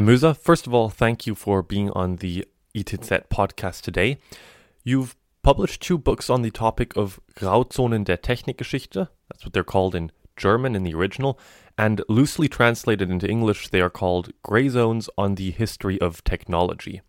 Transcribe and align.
Moeser, 0.00 0.36
first 0.36 0.66
of 0.66 0.74
all, 0.74 0.90
thank 0.90 1.26
you 1.26 1.34
for 1.34 1.62
being 1.62 1.90
on 1.90 2.16
the 2.16 2.46
ETZ 2.74 3.28
podcast 3.28 3.82
today. 3.82 4.18
You've 4.84 5.16
published 5.42 5.82
two 5.82 5.98
books 5.98 6.30
on 6.30 6.42
the 6.42 6.50
topic 6.50 6.96
of 6.96 7.18
Grauzonen 7.34 8.04
der 8.04 8.16
Technikgeschichte. 8.16 9.08
That's 9.28 9.44
what 9.44 9.52
they're 9.52 9.64
called 9.64 9.94
in 9.94 10.12
German 10.36 10.76
in 10.76 10.84
the 10.84 10.94
original. 10.94 11.38
And 11.76 12.02
loosely 12.08 12.48
translated 12.48 13.10
into 13.10 13.28
English, 13.28 13.68
they 13.68 13.80
are 13.80 13.90
called 13.90 14.32
Gray 14.42 14.68
Zones 14.68 15.10
on 15.18 15.34
the 15.34 15.50
History 15.50 16.00
of 16.00 16.22
Technology. 16.22 17.00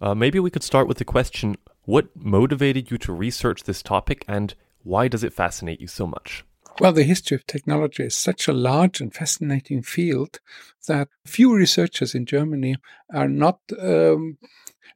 Uh, 0.00 0.14
maybe 0.14 0.38
we 0.38 0.50
could 0.50 0.62
start 0.62 0.86
with 0.86 0.98
the 0.98 1.04
question 1.04 1.56
what 1.84 2.08
motivated 2.14 2.90
you 2.90 2.98
to 2.98 3.12
research 3.12 3.64
this 3.64 3.82
topic 3.82 4.24
and 4.28 4.54
why 4.82 5.08
does 5.08 5.24
it 5.24 5.32
fascinate 5.32 5.80
you 5.80 5.86
so 5.86 6.06
much? 6.06 6.44
Well, 6.80 6.92
the 6.92 7.02
history 7.02 7.34
of 7.34 7.46
technology 7.46 8.04
is 8.04 8.16
such 8.16 8.46
a 8.46 8.52
large 8.52 9.00
and 9.00 9.12
fascinating 9.12 9.82
field 9.82 10.38
that 10.86 11.08
few 11.26 11.54
researchers 11.54 12.14
in 12.14 12.24
Germany 12.24 12.76
are 13.12 13.28
not 13.28 13.60
um, 13.80 14.38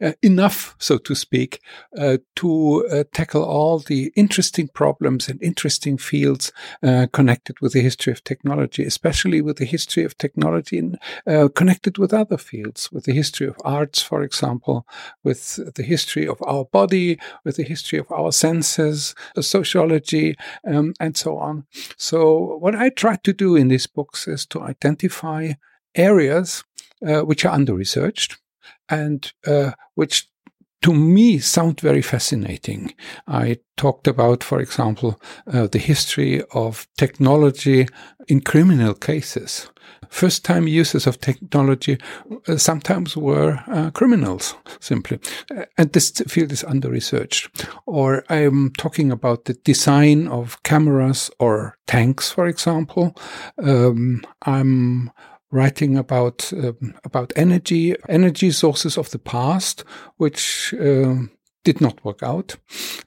uh, 0.01 0.13
enough, 0.23 0.75
so 0.79 0.99
to 0.99 1.15
speak, 1.15 1.61
uh, 1.99 2.19
to 2.37 2.87
uh, 2.89 3.05
tackle 3.13 3.45
all 3.45 3.79
the 3.79 4.13
interesting 4.17 4.69
problems 4.69 5.29
and 5.29 5.43
interesting 5.43 5.99
fields 5.99 6.53
uh, 6.83 7.07
connected 7.13 7.61
with 7.61 7.73
the 7.73 7.81
history 7.81 8.13
of 8.13 8.25
technology, 8.25 8.85
especially 8.85 9.41
with 9.41 9.57
the 9.59 9.65
history 9.65 10.05
of 10.05 10.17
technology 10.19 10.79
in, 10.79 10.99
uh, 11.27 11.49
connected 11.55 11.99
with 11.99 12.13
other 12.13 12.39
fields, 12.39 12.91
with 12.93 13.05
the 13.05 13.13
history 13.13 13.47
of 13.47 13.57
arts, 13.65 14.03
for 14.03 14.23
example, 14.23 14.87
with 15.23 15.75
the 15.75 15.83
history 15.83 16.27
of 16.27 16.41
our 16.43 16.65
body, 16.65 17.19
with 17.45 17.57
the 17.57 17.63
history 17.63 17.99
of 17.99 18.11
our 18.11 18.33
senses, 18.33 19.15
sociology, 19.41 20.37
um, 20.67 20.95
and 21.01 21.17
so 21.17 21.37
on. 21.37 21.67
So, 21.97 22.57
what 22.59 22.75
I 22.75 22.89
try 22.91 23.17
to 23.17 23.33
do 23.33 23.57
in 23.57 23.69
these 23.69 23.87
books 23.87 24.29
is 24.29 24.47
to 24.47 24.63
identify 24.63 25.53
areas 25.95 26.65
uh, 27.07 27.21
which 27.21 27.45
are 27.45 27.55
under 27.55 27.75
researched 27.75 28.39
and 28.93 29.33
uh, 29.47 29.73
which 29.95 30.29
to 30.83 30.93
me 30.93 31.39
sound 31.39 31.81
very 31.81 32.03
fascinating. 32.03 32.93
I 33.27 33.59
talked 33.77 34.07
about, 34.09 34.45
for 34.45 34.61
example, 34.61 35.21
uh, 35.47 35.69
the 35.69 35.79
history 35.79 36.43
of 36.53 36.87
technology 36.99 37.87
in 38.29 38.41
criminal 38.41 38.95
cases. 38.95 39.71
First 40.09 40.45
time 40.45 40.69
users 40.69 41.07
of 41.07 41.21
technology 41.21 41.99
uh, 42.47 42.57
sometimes 42.57 43.17
were 43.17 43.61
uh, 43.69 43.91
criminals, 43.93 44.55
simply. 44.81 45.21
Uh, 45.57 45.65
and 45.79 45.93
this 45.93 46.11
field 46.29 46.53
is 46.53 46.65
under 46.65 46.91
researched. 46.91 47.65
Or 47.87 48.25
I'm 48.29 48.73
talking 48.77 49.11
about 49.11 49.45
the 49.45 49.55
design 49.55 50.29
of 50.29 50.63
cameras 50.65 51.31
or 51.39 51.79
tanks, 51.87 52.31
for 52.31 52.47
example. 52.47 53.17
Um, 53.63 54.23
I'm 54.43 55.11
writing 55.53 55.97
about 55.97 56.53
uh, 56.53 56.73
about 57.05 57.33
energy, 57.37 57.95
energy 58.09 58.51
sources 58.51 58.99
of 58.99 59.11
the 59.11 59.19
past, 59.19 59.85
which 60.17 60.75
uh, 60.75 61.15
did 61.63 61.81
not 61.81 62.05
work 62.05 62.23
out. 62.23 62.57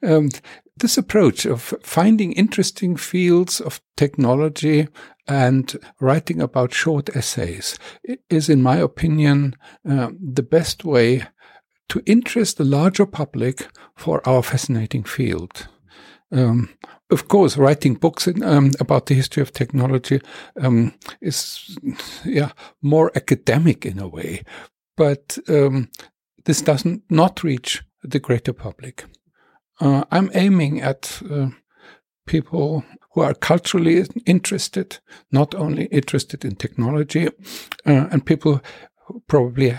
Um, 0.01 0.29
this 0.77 0.97
approach 0.97 1.45
of 1.45 1.73
finding 1.83 2.33
interesting 2.33 2.97
fields 2.97 3.61
of 3.61 3.81
technology 3.97 4.87
and 5.27 5.75
writing 5.99 6.41
about 6.41 6.73
short 6.73 7.15
essays 7.15 7.79
is, 8.29 8.49
in 8.49 8.61
my 8.61 8.77
opinion, 8.77 9.55
uh, 9.89 10.09
the 10.21 10.43
best 10.43 10.83
way 10.83 11.23
to 11.89 12.01
interest 12.05 12.57
the 12.57 12.63
larger 12.63 13.05
public 13.05 13.67
for 13.95 14.27
our 14.27 14.43
fascinating 14.43 15.03
field. 15.03 15.67
Um, 16.31 16.69
of 17.11 17.27
course, 17.27 17.57
writing 17.57 17.93
books 17.93 18.27
in, 18.27 18.43
um, 18.43 18.71
about 18.79 19.05
the 19.05 19.13
history 19.13 19.41
of 19.41 19.51
technology 19.51 20.21
um, 20.61 20.93
is, 21.21 21.77
yeah, 22.25 22.51
more 22.81 23.11
academic 23.15 23.85
in 23.85 23.99
a 23.99 24.07
way, 24.07 24.43
but 24.97 25.37
um, 25.47 25.89
this 26.45 26.61
doesn't 26.61 27.03
not 27.09 27.43
reach 27.43 27.83
the 28.01 28.19
greater 28.19 28.53
public. 28.53 29.05
Uh, 29.79 30.03
I'm 30.11 30.31
aiming 30.33 30.81
at 30.81 31.21
uh, 31.29 31.49
people 32.25 32.83
who 33.11 33.21
are 33.21 33.33
culturally 33.33 34.05
interested, 34.25 34.99
not 35.31 35.55
only 35.55 35.85
interested 35.85 36.43
in 36.43 36.55
technology, 36.55 37.27
uh, 37.27 38.07
and 38.11 38.25
people 38.25 38.61
who 39.05 39.23
probably 39.27 39.77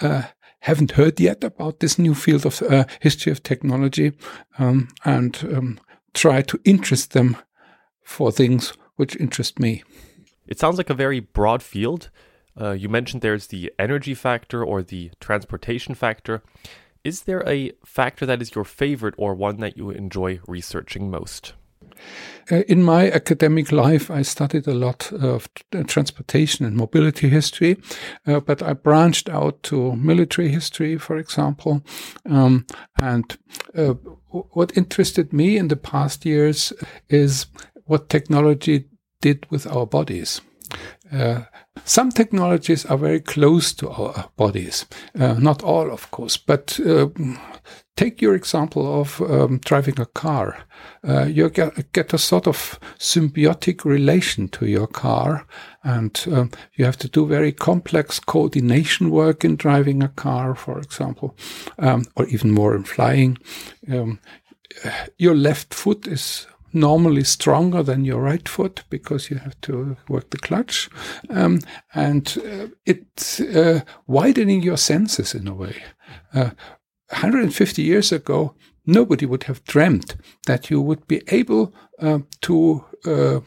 uh, 0.00 0.22
haven't 0.60 0.92
heard 0.92 1.20
yet 1.20 1.44
about 1.44 1.80
this 1.80 1.98
new 1.98 2.14
field 2.14 2.46
of 2.46 2.62
uh, 2.62 2.84
history 3.00 3.32
of 3.32 3.42
technology, 3.42 4.12
um, 4.58 4.88
and 5.04 5.44
um, 5.52 5.78
try 6.14 6.40
to 6.42 6.60
interest 6.64 7.12
them 7.12 7.36
for 8.02 8.32
things 8.32 8.72
which 8.96 9.16
interest 9.16 9.58
me. 9.58 9.82
It 10.46 10.58
sounds 10.58 10.78
like 10.78 10.90
a 10.90 10.94
very 10.94 11.20
broad 11.20 11.62
field. 11.62 12.10
Uh, 12.58 12.70
you 12.70 12.88
mentioned 12.88 13.22
there's 13.22 13.48
the 13.48 13.72
energy 13.78 14.14
factor 14.14 14.64
or 14.64 14.82
the 14.82 15.10
transportation 15.20 15.94
factor. 15.94 16.42
Is 17.02 17.22
there 17.22 17.46
a 17.48 17.72
factor 17.84 18.24
that 18.26 18.40
is 18.40 18.54
your 18.54 18.64
favorite 18.64 19.14
or 19.18 19.34
one 19.34 19.58
that 19.58 19.76
you 19.76 19.90
enjoy 19.90 20.40
researching 20.46 21.10
most? 21.10 21.54
Uh, 22.50 22.62
in 22.68 22.82
my 22.82 23.10
academic 23.10 23.72
life, 23.72 24.10
I 24.10 24.22
studied 24.22 24.66
a 24.66 24.74
lot 24.74 25.12
of 25.12 25.48
transportation 25.86 26.66
and 26.66 26.76
mobility 26.76 27.28
history, 27.28 27.76
uh, 28.26 28.40
but 28.40 28.62
I 28.62 28.74
branched 28.74 29.28
out 29.28 29.62
to 29.64 29.96
military 29.96 30.48
history, 30.48 30.98
for 30.98 31.16
example. 31.16 31.82
Um, 32.28 32.66
and 33.00 33.36
uh, 33.76 33.94
what 34.30 34.76
interested 34.76 35.32
me 35.32 35.56
in 35.56 35.68
the 35.68 35.76
past 35.76 36.26
years 36.26 36.72
is 37.08 37.46
what 37.86 38.08
technology 38.08 38.88
did 39.20 39.50
with 39.50 39.66
our 39.66 39.86
bodies. 39.86 40.40
Uh, 41.12 41.42
some 41.84 42.10
technologies 42.10 42.86
are 42.86 42.96
very 42.96 43.20
close 43.20 43.72
to 43.74 43.90
our 43.90 44.30
bodies, 44.36 44.86
uh, 45.18 45.34
not 45.34 45.62
all, 45.62 45.90
of 45.90 46.10
course, 46.10 46.36
but 46.36 46.78
uh, 46.80 47.08
take 47.96 48.22
your 48.22 48.34
example 48.34 49.00
of 49.00 49.20
um, 49.22 49.58
driving 49.64 50.00
a 50.00 50.06
car. 50.06 50.64
Uh, 51.06 51.24
you 51.24 51.50
get, 51.50 51.92
get, 51.92 52.14
a 52.14 52.18
sort 52.18 52.46
of 52.46 52.78
symbiotic 52.98 53.84
relation 53.84 54.48
to 54.48 54.66
your 54.66 54.86
car, 54.86 55.46
and 55.82 56.24
um, 56.32 56.50
you 56.74 56.84
have 56.84 56.96
to 56.98 57.08
do 57.08 57.26
very 57.26 57.52
complex 57.52 58.20
coordination 58.20 59.10
work 59.10 59.44
in 59.44 59.56
driving 59.56 60.02
a 60.02 60.08
car, 60.08 60.54
for 60.54 60.78
example, 60.78 61.36
um, 61.78 62.04
or 62.16 62.26
even 62.26 62.50
more 62.50 62.74
in 62.74 62.84
flying. 62.84 63.36
Um, 63.90 64.20
your 65.18 65.34
left 65.34 65.74
foot 65.74 66.06
is 66.06 66.46
normally 66.74 67.24
stronger 67.24 67.82
than 67.82 68.04
your 68.04 68.20
right 68.20 68.48
foot 68.48 68.84
because 68.90 69.30
you 69.30 69.38
have 69.38 69.60
to 69.62 69.96
work 70.08 70.30
the 70.30 70.38
clutch. 70.38 70.90
Um, 71.30 71.60
and 71.94 72.36
uh, 72.38 72.68
it's 72.84 73.40
uh, 73.40 73.80
widening 74.06 74.62
your 74.62 74.76
senses 74.76 75.34
in 75.34 75.48
a 75.48 75.54
way. 75.54 75.82
Uh, 76.34 76.50
150 77.10 77.82
years 77.82 78.12
ago, 78.12 78.54
nobody 78.86 79.26
would 79.26 79.44
have 79.44 79.64
dreamt 79.64 80.16
that 80.46 80.70
you 80.70 80.80
would 80.80 81.06
be 81.06 81.22
able 81.28 81.74
uh, 82.00 82.18
to 82.42 82.84
uh, 83.06 83.40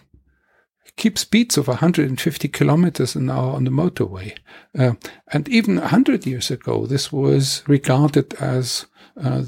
keep 0.95 1.17
speeds 1.17 1.57
of 1.57 1.67
150 1.67 2.47
kilometers 2.47 3.15
an 3.15 3.29
hour 3.29 3.53
on 3.53 3.63
the 3.63 3.71
motorway. 3.71 4.35
Uh, 4.77 4.93
and 5.31 5.47
even 5.49 5.75
100 5.75 6.25
years 6.25 6.49
ago, 6.51 6.85
this 6.85 7.11
was 7.11 7.63
regarded 7.67 8.33
as 8.35 8.85
uh, 9.21 9.43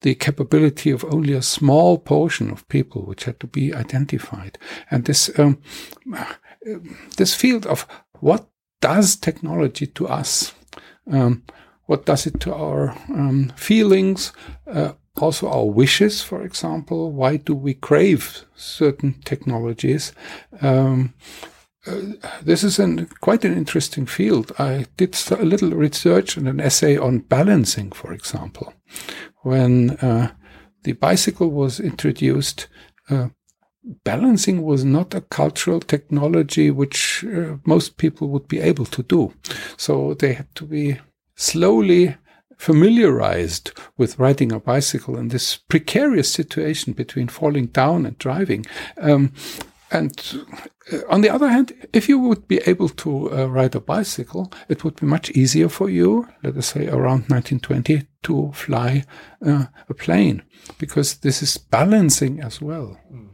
the 0.00 0.14
capability 0.14 0.90
of 0.90 1.04
only 1.04 1.34
a 1.34 1.42
small 1.42 1.98
portion 1.98 2.50
of 2.50 2.68
people 2.68 3.02
which 3.02 3.24
had 3.24 3.38
to 3.40 3.46
be 3.46 3.74
identified. 3.74 4.58
And 4.90 5.04
this, 5.04 5.30
um, 5.38 5.60
this 7.16 7.34
field 7.34 7.66
of 7.66 7.86
what 8.20 8.48
does 8.80 9.16
technology 9.16 9.86
to 9.86 10.08
us? 10.08 10.54
Um, 11.10 11.42
what 11.86 12.06
does 12.06 12.26
it 12.26 12.40
to 12.40 12.54
our 12.54 12.90
um, 13.08 13.52
feelings? 13.56 14.32
Uh, 14.66 14.92
also 15.16 15.48
our 15.48 15.66
wishes, 15.66 16.22
for 16.22 16.42
example. 16.42 17.12
Why 17.12 17.36
do 17.36 17.54
we 17.54 17.74
crave 17.74 18.44
certain 18.54 19.20
technologies? 19.24 20.12
Um, 20.62 21.14
uh, 21.86 22.00
this 22.42 22.62
is 22.62 22.78
an, 22.78 23.06
quite 23.20 23.44
an 23.44 23.56
interesting 23.56 24.06
field. 24.06 24.52
I 24.58 24.86
did 24.96 25.16
a 25.30 25.44
little 25.44 25.70
research 25.70 26.36
and 26.36 26.46
an 26.46 26.60
essay 26.60 26.96
on 26.96 27.20
balancing, 27.20 27.92
for 27.92 28.12
example. 28.12 28.74
When 29.42 29.90
uh, 29.90 30.32
the 30.82 30.92
bicycle 30.92 31.50
was 31.50 31.80
introduced, 31.80 32.68
uh, 33.08 33.28
balancing 34.04 34.62
was 34.62 34.84
not 34.84 35.14
a 35.14 35.22
cultural 35.22 35.80
technology 35.80 36.70
which 36.70 37.24
uh, 37.24 37.56
most 37.64 37.96
people 37.96 38.28
would 38.28 38.46
be 38.46 38.60
able 38.60 38.86
to 38.86 39.02
do. 39.02 39.32
So 39.76 40.14
they 40.14 40.34
had 40.34 40.54
to 40.56 40.66
be 40.66 40.98
slowly 41.34 42.16
familiarized 42.58 43.72
with 43.96 44.18
riding 44.18 44.52
a 44.52 44.60
bicycle 44.60 45.16
in 45.16 45.28
this 45.28 45.56
precarious 45.56 46.30
situation 46.30 46.92
between 46.92 47.28
falling 47.28 47.66
down 47.66 48.04
and 48.04 48.18
driving. 48.18 48.66
Um, 48.98 49.32
and 49.90 50.44
on 51.08 51.20
the 51.20 51.30
other 51.30 51.48
hand, 51.48 51.72
if 51.92 52.08
you 52.08 52.18
would 52.18 52.48
be 52.48 52.58
able 52.66 52.88
to 52.88 53.32
uh, 53.32 53.46
ride 53.46 53.74
a 53.74 53.80
bicycle, 53.80 54.52
it 54.68 54.82
would 54.82 54.96
be 54.96 55.06
much 55.06 55.30
easier 55.30 55.68
for 55.68 55.90
you, 55.90 56.28
let 56.42 56.56
us 56.56 56.68
say 56.68 56.88
around 56.88 57.28
1920, 57.28 58.06
to 58.22 58.52
fly 58.52 59.04
uh, 59.44 59.66
a 59.88 59.94
plane, 59.94 60.42
because 60.78 61.16
this 61.16 61.42
is 61.42 61.58
balancing 61.58 62.40
as 62.40 62.60
well. 62.60 62.98
Mm. 63.12 63.28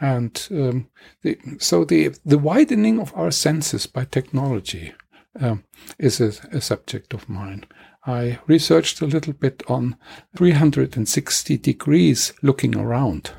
And 0.00 0.48
um, 0.50 0.88
the, 1.22 1.38
so 1.58 1.84
the, 1.84 2.14
the 2.24 2.38
widening 2.38 3.00
of 3.00 3.12
our 3.14 3.30
senses 3.30 3.86
by 3.86 4.04
technology 4.04 4.92
um, 5.40 5.64
is 5.98 6.20
a, 6.20 6.28
a 6.56 6.60
subject 6.60 7.14
of 7.14 7.28
mine. 7.28 7.64
I 8.06 8.38
researched 8.46 9.00
a 9.00 9.06
little 9.06 9.32
bit 9.32 9.62
on 9.66 9.96
360 10.36 11.56
degrees 11.58 12.32
looking 12.42 12.76
around, 12.76 13.30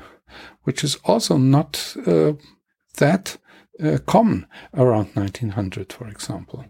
which 0.64 0.82
is 0.82 0.96
also 1.04 1.36
not 1.36 1.96
uh, 2.06 2.32
that 2.98 3.36
uh, 3.82 3.98
common 4.06 4.46
around 4.74 5.08
1900, 5.14 5.92
for 5.92 6.08
example. 6.08 6.64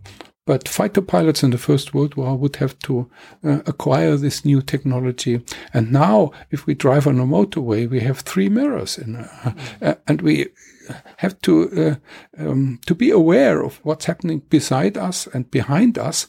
But 0.46 0.68
fighter 0.68 1.02
pilots 1.02 1.42
in 1.42 1.50
the 1.50 1.58
First 1.58 1.92
World 1.92 2.14
War 2.14 2.36
would 2.36 2.56
have 2.56 2.78
to 2.80 3.10
uh, 3.42 3.62
acquire 3.66 4.16
this 4.16 4.44
new 4.44 4.62
technology. 4.62 5.42
And 5.74 5.90
now, 5.90 6.30
if 6.52 6.66
we 6.66 6.74
drive 6.74 7.08
on 7.08 7.18
a 7.18 7.26
motorway, 7.26 7.90
we 7.90 8.00
have 8.00 8.20
three 8.20 8.48
mirrors, 8.48 8.96
in, 8.96 9.16
uh, 9.16 9.54
uh, 9.82 9.94
and 10.06 10.22
we 10.22 10.46
have 11.16 11.40
to 11.42 11.98
uh, 12.38 12.48
um, 12.48 12.78
to 12.86 12.94
be 12.94 13.10
aware 13.10 13.64
of 13.64 13.80
what's 13.82 14.04
happening 14.04 14.38
beside 14.48 14.96
us 14.96 15.26
and 15.26 15.50
behind 15.50 15.98
us 15.98 16.28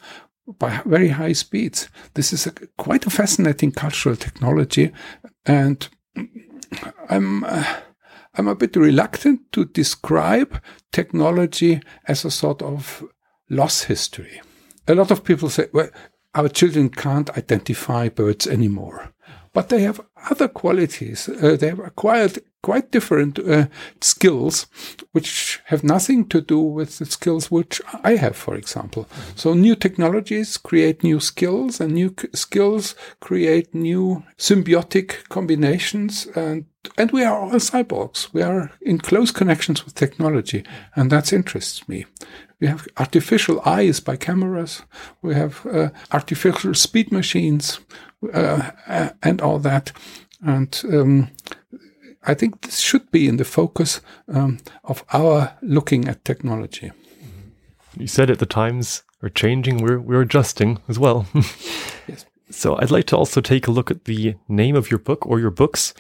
by 0.58 0.82
very 0.84 1.10
high 1.10 1.34
speeds. 1.34 1.88
This 2.16 2.34
is 2.34 2.48
a, 2.48 2.52
quite 2.78 3.06
a 3.06 3.12
fascinating 3.12 3.72
cultural 3.72 4.16
technology, 4.16 4.92
and 5.46 5.88
I'm. 7.08 7.46
I'm 8.38 8.48
a 8.48 8.56
bit 8.56 8.76
reluctant 8.76 9.52
to 9.54 9.66
describe 9.66 10.62
technology 10.92 11.82
as 12.08 12.24
a 12.24 12.32
sort 12.32 12.62
of 12.62 13.04
loss 13.50 13.84
history. 13.84 14.42
A 14.88 14.96
lot 14.96 15.12
of 15.12 15.24
people 15.24 15.50
say, 15.50 15.68
well, 15.74 15.90
our 16.36 16.50
children 16.50 16.90
can't 16.90 17.36
identify 17.38 18.10
birds 18.10 18.46
anymore. 18.46 19.12
But 19.54 19.70
they 19.70 19.82
have 19.82 20.02
other 20.30 20.48
qualities. 20.48 21.28
Uh, 21.28 21.56
they 21.56 21.70
have 21.70 21.80
acquired 21.80 22.40
quite 22.62 22.92
different 22.92 23.40
uh, 23.40 23.68
skills, 24.02 24.68
which 25.12 25.62
have 25.66 25.84
nothing 25.84 26.28
to 26.30 26.42
do 26.42 26.60
with 26.60 26.98
the 26.98 27.06
skills 27.06 27.52
which 27.52 27.82
I 28.04 28.16
have, 28.16 28.36
for 28.36 28.56
example. 28.56 29.04
Mm-hmm. 29.04 29.38
So 29.38 29.54
new 29.54 29.76
technologies 29.76 30.58
create 30.58 31.04
new 31.04 31.20
skills, 31.20 31.80
and 31.80 31.94
new 31.94 32.14
skills 32.34 32.96
create 33.20 33.74
new 33.74 34.24
symbiotic 34.38 35.28
combinations. 35.30 36.28
And 36.36 36.66
and 36.98 37.12
we 37.12 37.24
are 37.24 37.38
all 37.38 37.52
cyborgs. 37.60 38.34
We 38.34 38.42
are 38.42 38.72
in 38.82 39.00
close 39.00 39.32
connections 39.32 39.84
with 39.84 39.96
technology, 39.96 40.64
and 40.96 41.12
that 41.12 41.34
interests 41.34 41.88
me. 41.88 42.06
We 42.60 42.68
have 42.68 42.88
artificial 42.98 43.62
eyes 43.66 44.00
by 44.00 44.16
cameras. 44.18 44.82
We 45.22 45.36
have 45.36 45.66
uh, 45.66 45.90
artificial 46.12 46.74
speed 46.74 47.12
machines 47.12 47.80
uh, 48.34 48.72
and 49.22 49.42
all 49.42 49.60
that. 49.60 49.92
And 50.42 50.82
um, 50.92 51.30
I 52.28 52.34
think 52.34 52.62
this 52.62 52.80
should 52.80 53.10
be 53.10 53.28
in 53.28 53.38
the 53.38 53.46
focus 53.46 54.02
um, 54.28 54.60
of 54.84 55.04
our 55.14 55.58
looking 55.62 56.08
at 56.10 56.26
technology. 56.26 56.92
You 57.98 58.08
said 58.08 58.30
at 58.30 58.40
the 58.40 58.46
times 58.46 59.04
are 59.24 59.30
changing, 59.30 59.78
we're, 59.78 60.00
we're 60.00 60.22
adjusting 60.22 60.80
as 60.90 61.00
well. 61.00 61.26
yes. 62.08 62.26
So 62.50 62.78
I'd 62.78 62.92
like 62.92 63.06
to 63.08 63.18
also 63.18 63.42
take 63.42 63.66
a 63.68 63.72
look 63.72 63.90
at 63.90 64.06
the 64.06 64.36
name 64.50 64.76
of 64.76 64.92
your 64.92 65.00
book 65.00 65.26
or 65.26 65.40
your 65.40 65.52
books, 65.52 65.94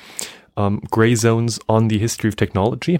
um, 0.57 0.83
Gray 0.91 1.15
Zones 1.15 1.59
on 1.69 1.87
the 1.87 1.97
History 1.97 2.27
of 2.27 2.35
Technology. 2.35 2.99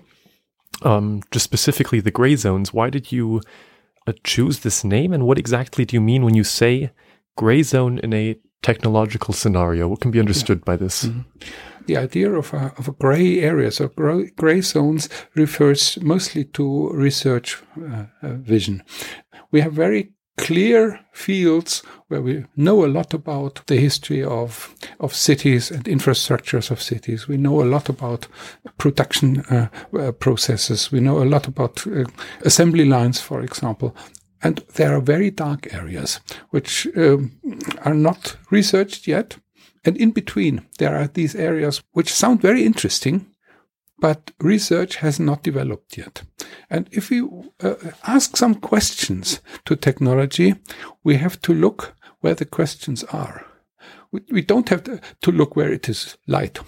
Um, 0.83 1.21
just 1.31 1.43
specifically 1.43 1.99
the 1.99 2.11
gray 2.11 2.35
zones. 2.35 2.71
Why 2.71 2.89
did 2.89 3.11
you 3.11 3.41
uh, 4.05 4.13
choose 4.23 4.59
this 4.59 4.83
name, 4.83 5.11
and 5.11 5.25
what 5.25 5.39
exactly 5.39 5.85
do 5.85 5.95
you 5.95 6.01
mean 6.01 6.23
when 6.23 6.35
you 6.35 6.43
say 6.43 6.91
gray 7.35 7.63
zone 7.63 7.97
in 7.99 8.13
a 8.13 8.37
technological 8.61 9.33
scenario? 9.33 9.87
What 9.87 10.01
can 10.01 10.11
be 10.11 10.19
understood 10.19 10.63
by 10.63 10.75
this? 10.75 11.05
Mm-hmm. 11.05 11.21
The 11.87 11.97
idea 11.97 12.31
of 12.33 12.53
a, 12.53 12.73
of 12.77 12.87
a 12.87 12.91
gray 12.91 13.39
area, 13.39 13.71
so 13.71 13.87
gray, 13.87 14.61
zones, 14.61 15.09
refers 15.35 15.97
mostly 16.01 16.43
to 16.43 16.89
research 16.89 17.57
uh, 17.81 18.05
uh, 18.21 18.33
vision. 18.33 18.83
We 19.51 19.61
have 19.61 19.73
very 19.73 20.11
clear 20.37 20.99
fields 21.13 21.83
where 22.09 22.21
we 22.21 22.45
know 22.55 22.85
a 22.85 22.87
lot 22.87 23.13
about 23.13 23.65
the 23.67 23.77
history 23.77 24.23
of 24.23 24.75
of 24.99 25.15
cities 25.15 25.71
and 25.71 25.85
infrastructures 25.85 26.71
of 26.71 26.81
cities. 26.81 27.27
We 27.27 27.37
know 27.37 27.61
a 27.61 27.71
lot 27.71 27.89
about 27.89 28.27
production 28.77 29.39
uh, 29.49 29.67
uh, 29.97 30.11
processes. 30.11 30.91
We 30.91 30.99
know 30.99 31.23
a 31.23 31.29
lot 31.29 31.47
about 31.47 31.87
uh, 31.87 32.03
assembly 32.41 32.85
lines, 32.85 33.21
for 33.21 33.41
example. 33.41 33.95
And 34.43 34.63
there 34.75 34.95
are 34.95 35.01
very 35.01 35.31
dark 35.31 35.73
areas 35.73 36.19
which 36.51 36.87
um, 36.95 37.31
are 37.85 37.95
not 37.95 38.37
researched 38.51 39.07
yet. 39.07 39.37
And 39.87 39.95
in 39.95 40.11
between, 40.11 40.65
there 40.79 40.97
are 40.97 41.07
these 41.07 41.33
areas 41.33 41.81
which 41.93 42.13
sound 42.13 42.41
very 42.41 42.65
interesting, 42.65 43.27
but 43.99 44.31
research 44.37 44.97
has 44.97 45.17
not 45.17 45.43
developed 45.43 45.97
yet. 45.97 46.23
And 46.69 46.89
if 46.91 47.09
we 47.09 47.21
uh, 47.63 47.75
ask 48.03 48.35
some 48.35 48.55
questions 48.55 49.41
to 49.63 49.77
technology, 49.77 50.55
we 51.05 51.15
have 51.15 51.41
to 51.43 51.53
look 51.53 51.95
where 52.19 52.35
the 52.35 52.43
questions 52.43 53.05
are. 53.05 53.45
We, 54.11 54.19
we 54.29 54.41
don't 54.41 54.67
have 54.67 54.83
to, 55.21 55.31
look 55.31 55.55
where 55.55 55.71
it 55.71 55.87
is 55.87 56.17
light. 56.27 56.59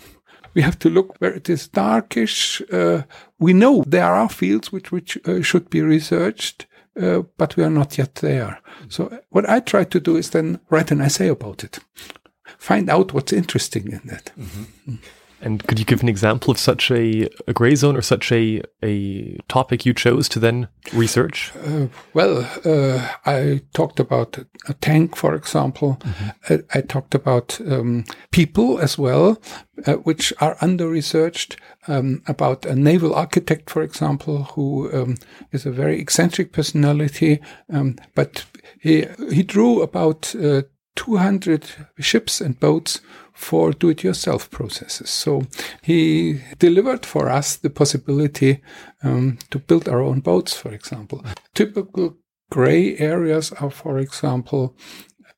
We 0.54 0.62
have 0.62 0.80
to 0.80 0.89
look 0.89 1.19
where 1.19 1.33
it 1.33 1.50
is 1.50 1.68
darkish. 1.68 2.62
Uh, 2.72 3.01
we 3.38 3.51
know 3.51 3.83
there 3.86 4.13
are 4.13 4.30
fields 4.30 4.72
which, 4.72 4.94
which 4.94 5.18
uh, 5.27 5.42
should 5.42 5.69
be 5.69 5.81
researched, 5.81 6.68
uh, 7.00 7.24
but 7.38 7.57
we 7.57 7.63
are 7.63 7.69
not 7.69 7.98
yet 7.98 8.15
there. 8.15 8.62
So 8.88 9.19
what 9.30 9.50
I 9.50 9.60
try 9.60 9.83
to 9.83 10.00
do 10.00 10.15
is 10.15 10.30
then 10.30 10.62
write 10.69 10.92
an 10.92 11.01
essay 11.01 11.27
about 11.27 11.65
it, 11.65 11.80
find 12.60 12.90
out 12.90 13.14
what's 13.14 13.34
interesting 13.34 13.88
in 13.88 14.10
it. 14.10 14.32
Mm-hmm. 14.38 14.92
Mm. 14.92 15.00
And 15.42 15.66
could 15.68 15.80
you 15.80 15.86
give 15.86 16.02
an 16.02 16.10
example 16.10 16.52
of 16.52 16.58
such 16.58 16.92
a, 16.92 17.30
a 17.48 17.54
gray 17.54 17.76
zone 17.76 17.96
or 17.96 18.02
such 18.02 18.32
a, 18.32 18.62
a 18.84 19.38
topic 19.48 19.86
you 19.86 19.94
chose 19.94 20.28
to 20.30 20.40
then 20.40 20.68
research? 20.94 21.54
Uh, 21.66 21.88
well, 22.14 22.46
uh, 22.66 23.08
I 23.26 23.62
talked 23.74 24.00
about 24.00 24.40
a 24.68 24.74
tank, 24.74 25.16
for 25.16 25.34
example. 25.34 25.98
Mm-hmm. 26.02 26.54
I, 26.54 26.80
I, 26.80 26.82
talked 26.82 27.16
about 27.16 27.60
um, 27.62 28.04
people 28.32 28.80
as 28.80 28.98
well, 28.98 29.42
uh, 29.86 29.94
which 29.94 30.34
are 30.42 30.58
under 30.62 30.88
researched. 30.90 31.58
Um, 31.88 32.22
about 32.28 32.66
a 32.66 32.76
naval 32.76 33.16
architect, 33.16 33.70
for 33.70 33.82
example, 33.82 34.44
who 34.44 34.94
um, 34.94 35.16
is 35.52 35.66
a 35.66 35.72
very 35.72 36.00
eccentric 36.00 36.52
personality, 36.52 37.40
um, 37.72 37.96
but 38.14 38.46
he 38.80 39.08
he 39.32 39.42
drew 39.42 39.82
about 39.82 40.36
uh, 40.36 40.64
200 40.95 41.65
ships 42.00 42.41
and 42.41 42.59
boats 42.59 43.01
for 43.33 43.71
do 43.71 43.89
it 43.89 44.03
yourself 44.03 44.51
processes. 44.51 45.09
So 45.09 45.44
he 45.81 46.41
delivered 46.59 47.06
for 47.06 47.30
us 47.30 47.56
the 47.56 47.69
possibility 47.69 48.62
um, 49.01 49.38
to 49.50 49.59
build 49.59 49.88
our 49.88 50.01
own 50.01 50.19
boats, 50.19 50.53
for 50.53 50.74
example. 50.74 51.24
Typical 51.53 52.18
gray 52.51 52.97
areas 52.97 53.53
are, 53.53 53.71
for 53.71 54.00
example, 54.00 54.75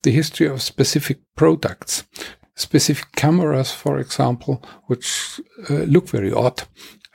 the 0.01 0.11
history 0.11 0.47
of 0.47 0.61
specific 0.61 1.19
products, 1.35 2.03
specific 2.55 3.11
cameras, 3.15 3.71
for 3.71 3.99
example, 3.99 4.63
which 4.87 5.39
uh, 5.69 5.83
look 5.83 6.09
very 6.09 6.31
odd. 6.31 6.63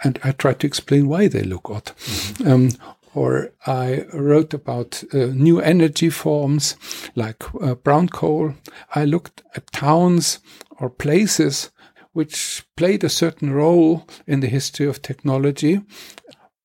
And 0.05 0.19
I 0.23 0.33
try 0.33 0.53
to 0.53 0.67
explain 0.67 1.09
why 1.09 1.27
they 1.27 1.43
look 1.43 1.71
odd. 1.71 1.87
Mm-hmm. 1.87 2.49
Um, 2.49 2.69
or 3.17 3.51
I 3.67 4.05
wrote 4.13 4.53
about 4.53 5.03
uh, 5.15 5.29
new 5.33 5.59
energy 5.59 6.11
forms 6.11 6.77
like 7.15 7.43
uh, 7.63 7.75
brown 7.75 8.11
coal. 8.11 8.55
I 8.95 9.07
looked 9.07 9.43
at 9.55 9.73
towns 9.73 10.39
or 10.79 10.91
places 10.91 11.71
which 12.13 12.65
played 12.77 13.05
a 13.05 13.09
certain 13.09 13.51
role 13.53 14.07
in 14.27 14.41
the 14.41 14.49
history 14.49 14.87
of 14.87 15.01
technology 15.01 15.81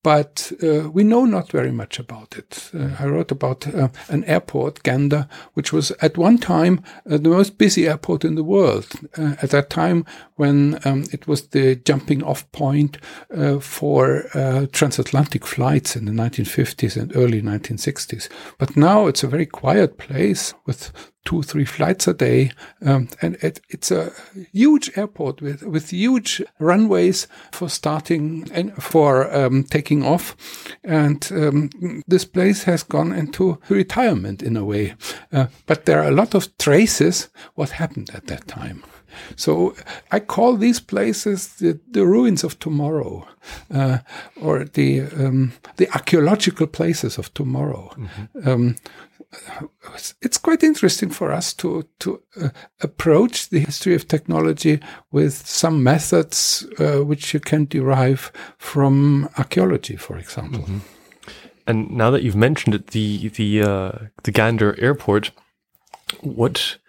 but 0.04 0.52
uh, 0.64 0.90
we 0.90 1.04
know 1.04 1.26
not 1.26 1.52
very 1.52 1.72
much 1.72 2.00
about 2.00 2.36
it. 2.38 2.72
Uh, 2.74 2.90
I 3.00 3.06
wrote 3.06 3.32
about 3.32 3.68
uh, 3.68 3.90
an 4.10 4.24
airport, 4.24 4.82
Gander, 4.82 5.28
which 5.54 5.72
was 5.72 5.92
at 6.02 6.18
one 6.18 6.40
time 6.40 6.84
uh, 7.10 7.18
the 7.18 7.30
most 7.30 7.58
busy 7.58 7.88
airport 7.88 8.26
in 8.26 8.36
the 8.36 8.44
world. 8.44 8.88
Uh, 9.18 9.36
at 9.42 9.52
that 9.52 9.70
time, 9.70 10.06
when 10.36 10.80
um, 10.86 11.04
it 11.12 11.28
was 11.28 11.50
the 11.50 11.76
jumping 11.76 12.24
off 12.24 12.52
point 12.52 12.98
uh, 13.36 13.60
for 13.60 14.24
transatlantic 14.72 15.46
flights 15.46 15.96
in 15.96 16.06
the 16.06 16.12
1950s 16.12 17.00
and 17.00 17.16
early 17.16 17.42
1960s. 17.42 18.28
But 18.58 18.76
now 18.76 19.06
it's 19.08 19.24
a 19.24 19.28
very 19.28 19.46
quiet 19.46 19.98
place 19.98 20.54
with 20.66 20.92
two, 21.26 21.44
three 21.44 21.66
flights 21.66 22.08
a 22.08 22.14
day. 22.14 22.52
Um, 22.84 23.10
and 23.22 23.36
it, 23.42 23.62
it's 23.70 23.92
a 23.92 24.12
huge 24.52 24.92
airport 24.96 25.42
with, 25.42 25.64
with 25.64 25.92
huge 25.92 26.42
runways 26.60 27.28
for 27.52 27.70
starting 27.70 28.50
and 28.54 28.74
for 28.82 29.34
um, 29.36 29.64
taking 29.64 30.04
off. 30.04 30.36
And 30.84 31.28
um, 31.32 32.04
this 32.08 32.26
place 32.26 32.64
has 32.64 32.84
gone 32.84 33.12
into 33.14 33.60
retirement 33.70 34.42
in 34.42 34.58
a 34.58 34.66
way. 34.66 34.96
Uh, 35.32 35.48
but 35.66 35.86
there 35.86 36.02
are 36.02 36.08
a 36.08 36.16
lot 36.16 36.34
of 36.34 36.58
traces 36.58 37.30
what 37.56 37.72
happened 37.72 38.10
at 38.14 38.28
that 38.28 38.48
time. 38.48 38.84
So 39.36 39.76
I 40.12 40.20
call 40.20 40.56
these 40.56 40.80
places 40.80 41.56
the, 41.56 41.80
the 41.90 42.06
ruins 42.06 42.44
of 42.44 42.60
tomorrow, 42.60 43.28
uh, 43.74 44.00
or 44.42 44.66
the 44.66 45.02
um, 45.02 45.54
the 45.78 45.90
archaeological 45.90 46.68
places 46.68 47.18
of 47.18 47.34
tomorrow. 47.34 47.94
Mm-hmm. 47.98 48.50
Um, 48.50 48.76
it's 50.22 50.38
quite 50.38 50.64
interesting 50.64 51.10
for 51.10 51.32
us 51.32 51.54
to 51.54 51.88
to 52.00 52.22
uh, 52.42 52.50
approach 52.82 53.50
the 53.50 53.60
history 53.60 53.96
of 53.96 54.08
technology 54.08 54.80
with 55.12 55.48
some 55.48 55.84
methods 55.84 56.68
uh, 56.80 57.04
which 57.04 57.34
you 57.34 57.40
can 57.40 57.66
derive 57.66 58.32
from 58.58 59.30
archaeology, 59.38 59.96
for 59.96 60.18
example. 60.18 60.60
Mm 60.60 60.66
-hmm. 60.66 60.82
And 61.66 61.92
now 61.92 62.12
that 62.12 62.22
you've 62.22 62.40
mentioned 62.40 62.76
it, 62.76 62.88
the 62.88 63.30
the 63.30 63.62
uh, 63.62 64.08
the 64.24 64.32
Gander 64.32 64.76
Airport, 64.82 65.32
what 66.22 66.80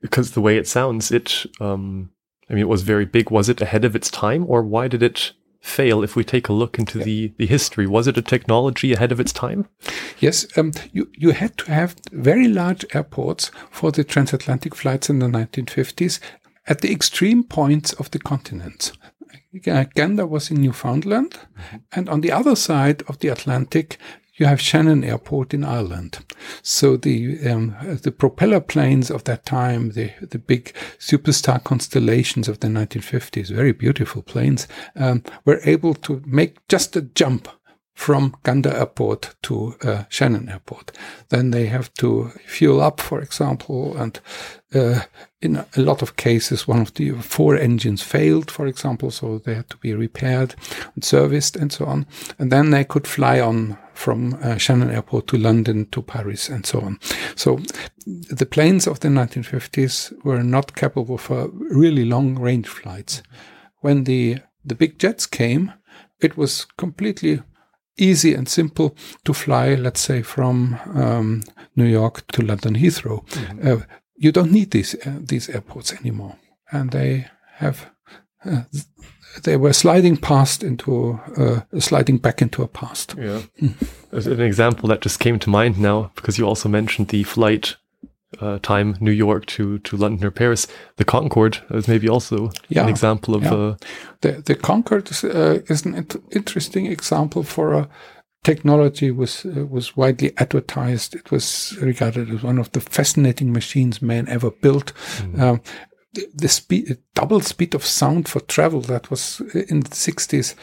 because 0.00 0.32
the 0.32 0.40
way 0.40 0.56
it 0.56 0.68
sounds, 0.68 1.10
it 1.10 1.46
um, 1.60 2.10
I 2.48 2.54
mean, 2.54 2.62
it 2.62 2.68
was 2.68 2.82
very 2.82 3.06
big. 3.06 3.30
Was 3.30 3.48
it 3.48 3.62
ahead 3.62 3.84
of 3.84 3.94
its 3.94 4.10
time, 4.10 4.44
or 4.46 4.62
why 4.62 4.88
did 4.88 5.02
it 5.02 5.34
fail? 5.60 6.02
If 6.02 6.16
we 6.16 6.24
take 6.24 6.48
a 6.48 6.52
look 6.52 6.78
into 6.78 6.98
yeah. 6.98 7.04
the 7.04 7.32
the 7.38 7.46
history, 7.46 7.86
was 7.86 8.06
it 8.06 8.18
a 8.18 8.22
technology 8.22 8.92
ahead 8.92 9.12
of 9.12 9.20
its 9.20 9.32
time? 9.32 9.68
Yes, 10.18 10.46
um, 10.56 10.72
you 10.92 11.10
you 11.16 11.30
had 11.32 11.56
to 11.58 11.72
have 11.72 11.96
very 12.12 12.48
large 12.48 12.84
airports 12.94 13.50
for 13.70 13.92
the 13.92 14.04
transatlantic 14.04 14.74
flights 14.74 15.10
in 15.10 15.18
the 15.18 15.26
1950s 15.26 16.20
at 16.66 16.80
the 16.80 16.92
extreme 16.92 17.42
points 17.42 17.92
of 17.94 18.10
the 18.10 18.18
continent. 18.18 18.92
Gander 19.62 20.26
was 20.26 20.50
in 20.50 20.60
Newfoundland, 20.60 21.32
mm-hmm. 21.32 21.76
and 21.92 22.08
on 22.08 22.20
the 22.20 22.32
other 22.32 22.54
side 22.54 23.02
of 23.08 23.18
the 23.18 23.28
Atlantic, 23.28 23.98
you 24.38 24.46
have 24.46 24.60
Shannon 24.60 25.04
Airport 25.04 25.52
in 25.52 25.64
Ireland. 25.64 26.18
So 26.62 26.96
the 26.96 27.38
um, 27.48 27.76
the 28.02 28.12
propeller 28.12 28.60
planes 28.60 29.10
of 29.10 29.24
that 29.24 29.44
time, 29.44 29.90
the 29.90 30.12
the 30.20 30.38
big 30.38 30.72
superstar 30.98 31.62
constellations 31.62 32.48
of 32.48 32.60
the 32.60 32.68
1950s, 32.68 33.50
very 33.50 33.72
beautiful 33.72 34.22
planes, 34.22 34.68
um, 34.96 35.22
were 35.44 35.60
able 35.64 35.94
to 35.94 36.22
make 36.24 36.66
just 36.68 36.96
a 36.96 37.02
jump 37.02 37.48
from 37.98 38.32
Gander 38.44 38.72
Airport 38.72 39.34
to 39.42 39.74
uh, 39.82 40.04
Shannon 40.08 40.48
Airport. 40.48 40.92
Then 41.30 41.50
they 41.50 41.66
have 41.66 41.92
to 41.94 42.30
fuel 42.46 42.80
up, 42.80 43.00
for 43.00 43.20
example, 43.20 43.96
and 43.96 44.20
uh, 44.72 45.00
in 45.42 45.56
a 45.56 45.80
lot 45.80 46.00
of 46.00 46.14
cases, 46.14 46.68
one 46.68 46.80
of 46.80 46.94
the 46.94 47.10
four 47.14 47.56
engines 47.56 48.04
failed, 48.04 48.52
for 48.52 48.68
example, 48.68 49.10
so 49.10 49.38
they 49.38 49.54
had 49.54 49.68
to 49.70 49.76
be 49.78 49.94
repaired 49.94 50.54
and 50.94 51.02
serviced 51.02 51.56
and 51.56 51.72
so 51.72 51.86
on. 51.86 52.06
And 52.38 52.52
then 52.52 52.70
they 52.70 52.84
could 52.84 53.08
fly 53.08 53.40
on 53.40 53.76
from 53.94 54.38
uh, 54.44 54.58
Shannon 54.58 54.92
Airport 54.92 55.26
to 55.26 55.36
London 55.36 55.86
to 55.90 56.00
Paris 56.00 56.48
and 56.48 56.64
so 56.64 56.80
on. 56.80 57.00
So 57.34 57.58
the 58.06 58.46
planes 58.46 58.86
of 58.86 59.00
the 59.00 59.08
1950s 59.08 60.12
were 60.22 60.44
not 60.44 60.76
capable 60.76 61.18
for 61.18 61.48
really 61.48 62.04
long 62.04 62.38
range 62.38 62.68
flights. 62.68 63.24
When 63.80 64.04
the 64.04 64.38
the 64.64 64.76
big 64.76 65.00
jets 65.00 65.26
came, 65.26 65.72
it 66.20 66.36
was 66.36 66.64
completely 66.76 67.40
easy 67.98 68.34
and 68.34 68.48
simple 68.48 68.96
to 69.24 69.34
fly, 69.34 69.74
let's 69.74 70.00
say, 70.00 70.22
from 70.22 70.78
um, 70.94 71.42
New 71.76 71.86
York 71.86 72.26
to 72.28 72.42
London 72.42 72.74
Heathrow. 72.74 73.26
Mm-hmm. 73.28 73.68
Uh, 73.68 73.84
you 74.16 74.32
don't 74.32 74.52
need 74.52 74.70
these 74.70 74.94
uh, 75.06 75.18
these 75.20 75.48
airports 75.48 75.92
anymore, 75.92 76.36
and 76.72 76.90
they 76.90 77.26
have 77.56 77.90
uh, 78.44 78.62
they 79.44 79.56
were 79.56 79.72
sliding 79.72 80.16
past 80.16 80.62
into 80.62 81.20
uh, 81.36 81.60
sliding 81.78 82.18
back 82.18 82.42
into 82.42 82.62
a 82.62 82.68
past. 82.68 83.14
Yeah, 83.16 83.42
mm. 83.60 84.26
An 84.26 84.40
example 84.40 84.88
that 84.88 85.00
just 85.00 85.20
came 85.20 85.38
to 85.38 85.50
mind 85.50 85.78
now 85.78 86.10
because 86.14 86.38
you 86.38 86.46
also 86.46 86.68
mentioned 86.68 87.08
the 87.08 87.22
flight 87.22 87.76
uh, 88.40 88.58
time 88.60 88.96
New 89.00 89.12
York 89.12 89.46
to 89.46 89.78
to 89.78 89.96
London 89.96 90.26
or 90.26 90.30
Paris. 90.30 90.66
The 90.96 91.04
Concorde 91.04 91.58
is 91.70 91.88
maybe 91.88 92.08
also 92.08 92.50
yeah, 92.68 92.82
an 92.82 92.88
example 92.88 93.34
of 93.34 93.42
yeah. 93.42 93.54
uh, 93.54 93.76
the 94.20 94.42
the 94.44 94.54
Concorde 94.54 95.10
is, 95.10 95.24
uh, 95.24 95.60
is 95.68 95.84
an 95.86 95.94
int- 95.94 96.22
interesting 96.32 96.86
example 96.86 97.42
for 97.42 97.74
a 97.74 97.88
technology 98.44 99.10
was 99.10 99.44
uh, 99.44 99.66
was 99.66 99.96
widely 99.96 100.32
advertised. 100.36 101.14
It 101.14 101.30
was 101.30 101.76
regarded 101.80 102.30
as 102.30 102.42
one 102.42 102.58
of 102.58 102.70
the 102.72 102.80
fascinating 102.80 103.52
machines 103.52 104.02
man 104.02 104.28
ever 104.28 104.50
built. 104.50 104.92
Mm. 105.18 105.40
Um, 105.40 105.60
the, 106.12 106.26
the 106.34 106.48
speed, 106.48 106.98
double 107.14 107.40
speed 107.40 107.74
of 107.74 107.84
sound 107.84 108.28
for 108.28 108.40
travel 108.40 108.80
that 108.82 109.10
was 109.10 109.40
in 109.68 109.80
the 109.80 109.90
60s 109.90 110.54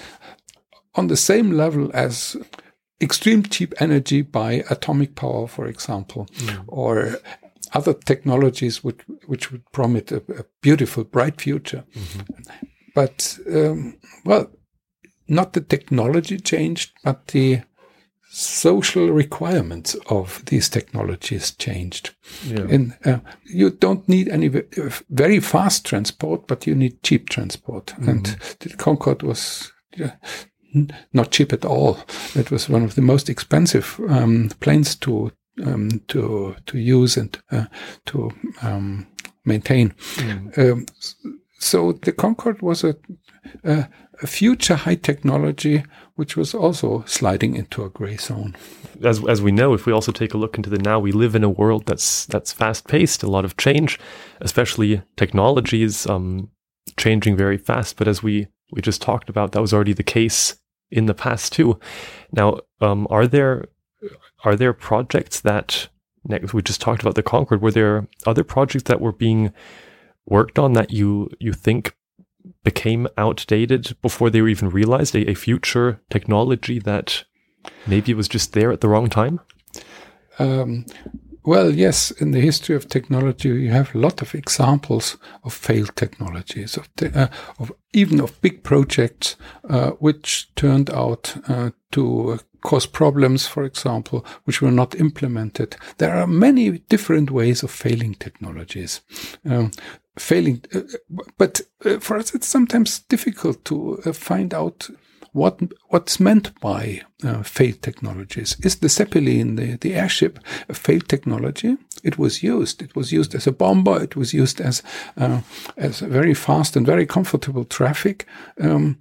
on 0.95 1.07
the 1.07 1.17
same 1.17 1.51
level 1.51 1.91
as 1.93 2.36
extreme 3.01 3.43
cheap 3.43 3.74
energy 3.79 4.22
by 4.22 4.63
atomic 4.69 5.15
power, 5.15 5.48
for 5.48 5.67
example, 5.67 6.27
mm. 6.38 6.63
or 6.67 7.19
other 7.75 7.94
technologies 7.94 8.84
which, 8.84 9.01
which 9.27 9.51
would 9.51 9.70
promise 9.72 10.12
a, 10.12 10.22
a 10.39 10.46
beautiful, 10.62 11.03
bright 11.03 11.41
future. 11.41 11.84
Mm-hmm. 11.94 12.22
But, 12.96 13.38
um, 13.51 13.98
well, 14.24 14.50
not 15.27 15.53
the 15.53 15.62
technology 15.62 16.39
changed, 16.39 16.94
but 17.03 17.27
the 17.27 17.62
social 18.29 19.12
requirements 19.12 19.96
of 20.10 20.44
these 20.46 20.70
technologies 20.70 21.51
changed. 21.51 22.15
Yeah. 22.46 22.67
And 22.70 22.98
uh, 23.05 23.20
you 23.46 23.70
don't 23.70 24.08
need 24.08 24.29
any 24.29 24.50
very 25.10 25.39
fast 25.39 25.86
transport, 25.86 26.48
but 26.48 26.67
you 26.67 26.75
need 26.75 27.03
cheap 27.03 27.29
transport. 27.29 27.88
Mm-hmm. 27.88 28.10
And 28.10 28.25
the 28.60 28.75
Concorde 28.77 29.24
was 29.24 29.72
not 31.13 31.32
cheap 31.32 31.53
at 31.53 31.65
all. 31.65 32.00
It 32.36 32.51
was 32.51 32.70
one 32.70 32.84
of 32.84 32.96
the 32.96 33.01
most 33.01 33.29
expensive 33.29 34.00
um, 34.10 34.50
planes 34.60 34.96
to 34.96 35.32
um, 35.64 36.02
to 36.08 36.56
to 36.66 36.78
use 36.78 37.18
and 37.18 37.38
uh, 37.52 37.66
to 38.06 38.32
um, 38.62 39.08
maintain. 39.46 39.92
Mm. 40.16 40.90
so 41.60 41.94
the 41.94 42.12
Concorde 42.12 42.62
was 42.62 42.84
a, 42.84 42.96
a, 43.64 43.88
a 44.22 44.28
future 44.28 44.76
high 44.76 44.96
technology 44.96 45.84
which 46.16 46.38
was 46.38 46.54
also 46.54 47.04
sliding 47.06 47.56
into 47.56 47.84
a 47.84 47.90
gray 47.90 48.18
zone. 48.18 48.56
As 49.04 49.24
as 49.28 49.42
we 49.42 49.52
know, 49.52 49.74
if 49.74 49.86
we 49.86 49.94
also 49.94 50.12
take 50.12 50.34
a 50.34 50.38
look 50.38 50.58
into 50.58 50.70
the 50.70 50.78
now, 50.78 51.00
we 51.00 51.12
live 51.12 51.36
in 51.36 51.44
a 51.44 51.50
world 51.50 51.86
that's 51.86 52.26
that's 52.26 52.54
fast 52.54 52.88
paced, 52.88 53.24
a 53.24 53.30
lot 53.30 53.46
of 53.46 53.58
change, 53.58 54.00
especially 54.42 55.02
technologies 55.18 56.08
um, 56.08 56.50
changing 56.98 57.36
very 57.36 57.58
fast. 57.58 57.98
But 57.98 58.08
as 58.08 58.24
we 58.24 58.48
we 58.72 58.82
just 58.82 59.02
talked 59.02 59.30
about, 59.30 59.52
that 59.52 59.62
was 59.62 59.74
already 59.74 59.94
the 59.94 60.04
case 60.04 60.56
in 60.90 61.06
the 61.06 61.14
past 61.14 61.52
too. 61.52 61.80
Now, 62.32 62.60
um, 62.80 63.08
are 63.10 63.28
there 63.28 63.66
are 64.44 64.56
there 64.56 64.74
projects 64.74 65.40
that 65.42 65.90
we 66.54 66.62
just 66.62 66.82
talked 66.82 67.02
about 67.02 67.16
the 67.16 67.24
Concorde? 67.24 67.62
Were 67.62 67.72
there 67.72 68.08
other 68.25 68.44
projects 68.44 68.84
that 68.86 69.02
were 69.02 69.12
being 69.12 69.54
worked 70.25 70.58
on 70.58 70.74
that 70.74 70.92
you 70.92 71.30
you 71.40 71.54
think 71.54 71.96
became 72.64 73.08
outdated 73.18 73.96
before 74.02 74.30
they 74.30 74.42
were 74.42 74.50
even 74.50 74.70
realized 74.70 75.16
a, 75.16 75.30
a 75.30 75.36
future 75.36 76.02
technology 76.10 76.80
that 76.80 77.24
maybe 77.88 78.14
was 78.14 78.28
just 78.28 78.54
there 78.54 78.72
at 78.72 78.82
the 78.82 78.88
wrong 78.88 79.10
time? 79.10 79.40
Um, 80.38 80.86
well, 81.46 81.72
yes, 81.72 82.12
in 82.12 82.32
the 82.32 82.42
history 82.42 82.75
of 82.75 82.88
technology, 82.88 83.50
you 83.50 83.72
have 83.72 83.94
a 83.94 84.00
lot 84.00 84.22
of 84.22 84.34
examples 84.34 85.18
of 85.44 85.54
failed 85.54 85.96
technologies, 85.96 86.78
of, 86.78 86.94
te- 86.96 87.14
uh, 87.14 87.28
of 87.60 87.72
even 87.94 88.20
of 88.20 88.42
big 88.42 88.64
projects 88.64 89.36
uh, 89.70 89.92
which 89.92 90.54
turned 90.56 90.90
out 90.90 91.36
uh, 91.48 91.70
to 91.92 92.40
cause 92.62 92.88
problems, 92.88 93.48
for 93.48 93.64
example, 93.64 94.25
which 94.46 94.62
were 94.62 94.72
not 94.72 94.96
implemented. 94.96 95.75
There 95.98 96.16
are 96.16 96.28
many 96.28 96.80
different 96.90 97.30
ways 97.30 97.64
of 97.64 97.72
failing 97.72 98.16
technologies. 98.16 99.02
Um, 99.46 99.72
failing, 100.18 100.64
uh, 100.74 100.82
but 101.38 101.62
uh, 101.86 102.00
for 102.00 102.18
us, 102.18 102.34
it's 102.34 102.48
sometimes 102.48 103.00
difficult 103.00 103.64
to 103.66 104.02
uh, 104.06 104.14
find 104.14 104.54
out 104.54 104.90
what 105.36 105.60
what's 105.89 106.20
meant 106.20 106.58
by 106.62 107.01
uh, 107.24 107.44
failed 107.44 107.82
technologies. 107.82 108.56
Is 108.63 108.77
the 108.77 108.88
Zeppelin, 108.88 109.56
the, 109.56 109.75
the 109.75 109.94
airship, 109.94 110.39
a 110.70 110.74
failed 110.74 111.10
technology? 111.10 111.75
It 112.04 112.18
was 112.18 112.42
used. 112.42 112.82
It 112.82 112.96
was 112.96 113.12
used 113.12 113.36
as 113.36 113.46
a 113.46 113.51
bomber. 113.51 114.01
It 114.01 114.15
was 114.15 114.34
used 114.34 114.62
as 114.62 114.82
uh, 115.18 115.42
as 115.75 116.00
very 116.00 116.34
fast 116.34 116.77
and 116.77 116.86
very 116.86 117.06
comfortable 117.06 117.65
traffic. 117.65 118.25
Um, 118.62 118.98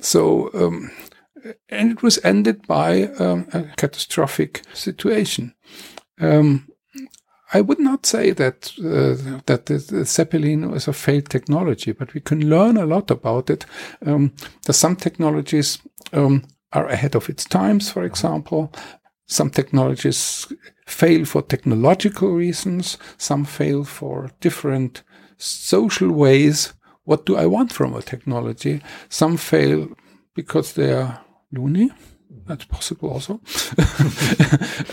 so. 0.00 0.50
Um, 0.54 0.90
and 1.68 1.92
it 1.92 2.02
was 2.02 2.18
ended 2.24 2.66
by 2.66 3.04
um, 3.20 3.46
a 3.52 3.62
catastrophic 3.76 4.62
situation. 4.74 5.54
Um, 6.20 6.67
I 7.52 7.62
would 7.62 7.78
not 7.78 8.04
say 8.04 8.32
that 8.32 8.72
uh, 8.78 9.40
that 9.46 9.66
the, 9.66 9.78
the, 9.78 10.04
Zeppelin 10.04 10.70
was 10.70 10.86
a 10.86 10.92
failed 10.92 11.30
technology, 11.30 11.92
but 11.92 12.12
we 12.12 12.20
can 12.20 12.48
learn 12.50 12.76
a 12.76 12.86
lot 12.86 13.10
about 13.10 13.48
it. 13.48 13.64
Um, 14.04 14.32
some 14.70 14.96
technologies 14.96 15.78
um, 16.12 16.44
are 16.72 16.86
ahead 16.88 17.14
of 17.14 17.28
its 17.28 17.44
times, 17.44 17.90
for 17.90 18.04
example. 18.04 18.72
Some 19.26 19.50
technologies 19.50 20.52
fail 20.86 21.24
for 21.24 21.42
technological 21.42 22.32
reasons. 22.32 22.98
Some 23.16 23.44
fail 23.44 23.84
for 23.84 24.30
different 24.40 25.02
social 25.38 26.12
ways. 26.12 26.74
What 27.04 27.24
do 27.24 27.36
I 27.36 27.46
want 27.46 27.72
from 27.72 27.94
a 27.94 28.02
technology? 28.02 28.82
Some 29.08 29.38
fail 29.38 29.88
because 30.34 30.74
they 30.74 30.92
are 30.92 31.24
loony 31.52 31.90
that's 32.46 32.64
possible 32.64 33.10
also. 33.10 33.40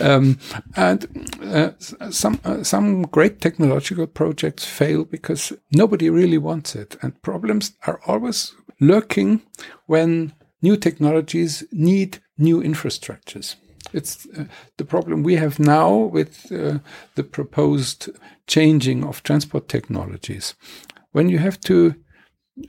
um, 0.00 0.38
and 0.76 1.06
uh, 1.42 1.70
some 2.10 2.40
uh, 2.44 2.62
some 2.62 3.02
great 3.02 3.40
technological 3.40 4.06
projects 4.06 4.64
fail 4.64 5.04
because 5.04 5.52
nobody 5.72 6.10
really 6.10 6.38
wants 6.38 6.74
it, 6.74 6.96
and 7.02 7.20
problems 7.22 7.72
are 7.86 8.00
always 8.06 8.54
lurking 8.80 9.42
when 9.86 10.32
new 10.62 10.76
technologies 10.76 11.64
need 11.72 12.18
new 12.38 12.62
infrastructures. 12.62 13.56
It's 13.92 14.26
uh, 14.36 14.44
the 14.76 14.84
problem 14.84 15.22
we 15.22 15.36
have 15.36 15.58
now 15.58 15.94
with 15.94 16.50
uh, 16.52 16.78
the 17.14 17.22
proposed 17.22 18.10
changing 18.46 19.04
of 19.04 19.22
transport 19.22 19.68
technologies. 19.68 20.54
When 21.12 21.28
you 21.28 21.38
have 21.38 21.60
to 21.60 21.94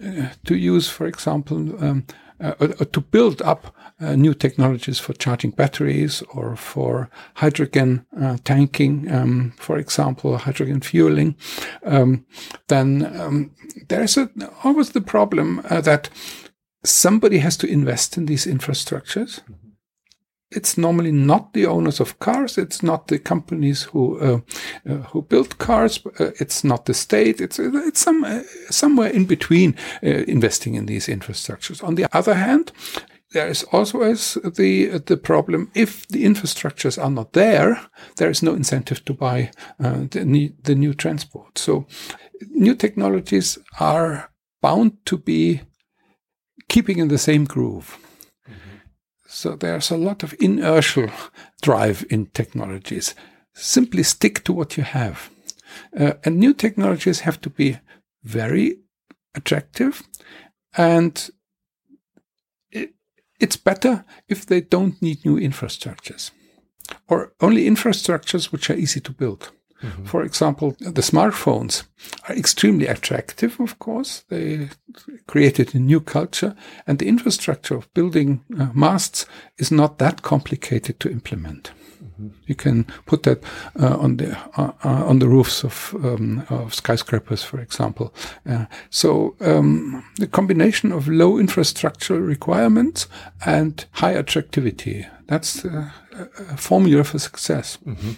uh, 0.04 0.30
to 0.46 0.56
use, 0.56 0.90
for 0.90 1.08
example, 1.08 1.84
um, 1.84 2.06
to 2.40 3.02
build 3.02 3.42
up 3.42 3.76
uh, 4.00 4.16
new 4.16 4.34
technologies 4.34 5.00
for 5.00 5.14
charging 5.14 5.52
batteries 5.52 6.22
or 6.34 6.56
for 6.56 7.10
hydrogen 7.36 8.06
uh, 8.22 8.38
tanking, 8.44 9.12
um, 9.12 9.54
for 9.58 9.78
example, 9.78 10.38
hydrogen 10.38 10.82
fueling, 10.82 11.36
um, 11.84 12.26
then 12.68 13.20
um, 13.20 13.52
there's 13.90 14.18
a, 14.18 14.30
always 14.64 14.92
the 14.92 15.02
problem 15.02 15.62
uh, 15.70 15.82
that 15.82 16.10
somebody 16.84 17.40
has 17.40 17.58
to 17.58 17.68
invest 17.68 18.18
in 18.18 18.26
these 18.26 18.46
infrastructures. 18.46 19.42
Mm-hmm 19.42 19.67
it's 20.52 20.78
normally 20.78 21.12
not 21.12 21.54
the 21.54 21.66
owners 21.66 22.00
of 22.00 22.20
cars. 22.20 22.58
It's 22.58 22.82
not 22.82 23.08
the 23.08 23.20
companies 23.20 23.84
who 23.84 24.20
uh, 24.20 24.40
uh, 24.90 25.04
who 25.10 25.22
build 25.22 25.58
cars. 25.58 26.00
Uh, 26.20 26.32
it's 26.40 26.64
not 26.64 26.86
the 26.86 26.94
state. 26.94 27.42
It's 27.42 27.60
it's 27.60 28.00
some 28.00 28.24
uh, 28.24 28.44
somewhere 28.70 29.10
in 29.10 29.26
between 29.26 29.76
uh, 30.04 30.24
investing 30.28 30.76
in 30.76 30.86
these 30.86 31.08
infrastructures. 31.08 31.84
On 31.84 31.96
the 31.96 32.08
other 32.18 32.36
hand, 32.36 32.72
there 33.32 33.50
is 33.50 33.64
also 33.72 34.00
the 34.50 35.00
the 35.06 35.18
problem 35.18 35.70
if 35.74 36.08
the 36.08 36.24
infrastructures 36.24 36.98
are 36.98 37.12
not 37.12 37.34
there, 37.34 37.82
there 38.16 38.30
is 38.30 38.42
no 38.42 38.54
incentive 38.54 39.04
to 39.06 39.14
buy 39.14 39.52
uh, 39.84 40.06
the, 40.12 40.24
new, 40.24 40.54
the 40.64 40.76
new 40.76 40.94
transport. 40.94 41.58
So, 41.58 41.86
new 42.52 42.76
technologies 42.76 43.58
are 43.80 44.32
bound 44.62 45.06
to 45.06 45.18
be 45.18 45.62
keeping 46.70 47.00
in 47.00 47.10
the 47.10 47.18
same 47.18 47.46
groove. 47.46 47.98
So 49.28 49.56
there's 49.56 49.92
a 49.92 49.98
lot 49.98 50.24
of 50.24 50.34
inertial 50.40 51.10
drive 51.62 52.06
in 52.10 52.28
technologies. 52.28 53.14
Simply 53.54 54.04
stick 54.04 54.44
to 54.46 54.54
what 54.54 54.78
you 54.78 54.84
have. 54.84 55.30
Uh, 55.98 56.14
and 56.24 56.38
new 56.38 56.54
technologies 56.54 57.22
have 57.22 57.42
to 57.42 57.50
be 57.50 57.78
very 58.24 58.78
attractive 59.36 60.04
and 60.78 61.30
it, 62.72 62.94
it's 63.40 63.58
better 63.58 64.06
if 64.28 64.46
they 64.46 64.62
don't 64.62 65.02
need 65.02 65.26
new 65.26 65.38
infrastructures 65.38 66.32
or 67.08 67.34
only 67.40 67.70
infrastructures 67.70 68.52
which 68.52 68.70
are 68.70 68.76
easy 68.76 69.00
to 69.00 69.12
build. 69.12 69.52
Mm-hmm. 69.82 70.06
For 70.06 70.24
example, 70.24 70.76
the 70.80 71.02
smartphones 71.02 71.84
are 72.28 72.36
extremely 72.36 72.88
attractive, 72.88 73.60
of 73.60 73.78
course. 73.78 74.24
They 74.30 74.70
created 75.28 75.76
a 75.76 75.80
new 75.80 76.02
culture, 76.02 76.56
and 76.88 76.98
the 76.98 77.08
infrastructure 77.08 77.76
of 77.76 77.94
building 77.94 78.44
uh, 78.60 78.70
masts 78.74 79.26
is 79.58 79.72
not 79.72 80.00
that 80.00 80.24
complicated 80.24 81.00
to 81.00 81.12
implement. 81.12 81.72
Mm-hmm. 82.04 82.28
You 82.48 82.56
can 82.56 82.86
put 83.06 83.24
that 83.24 83.44
uh, 83.80 83.98
on 83.98 84.18
the 84.18 84.38
uh, 84.56 84.72
uh 84.84 85.06
on 85.10 85.20
the 85.20 85.28
roofs 85.28 85.64
of, 85.64 85.96
um, 86.04 86.44
of 86.50 86.74
skyscrapers, 86.74 87.44
for 87.44 87.60
example. 87.60 88.14
Uh, 88.50 88.66
so 88.90 89.36
um, 89.42 90.04
the 90.16 90.28
combination 90.28 90.92
of 90.92 91.08
low 91.08 91.38
infrastructure 91.38 92.20
requirements 92.20 93.08
and 93.46 93.86
high 93.92 94.14
attractivity 94.14 95.06
that's 95.28 95.66
a, 95.66 95.94
a 96.20 96.58
formula 96.58 97.04
for 97.04 97.20
success. 97.20 97.78
Mm-hmm. 97.86 98.12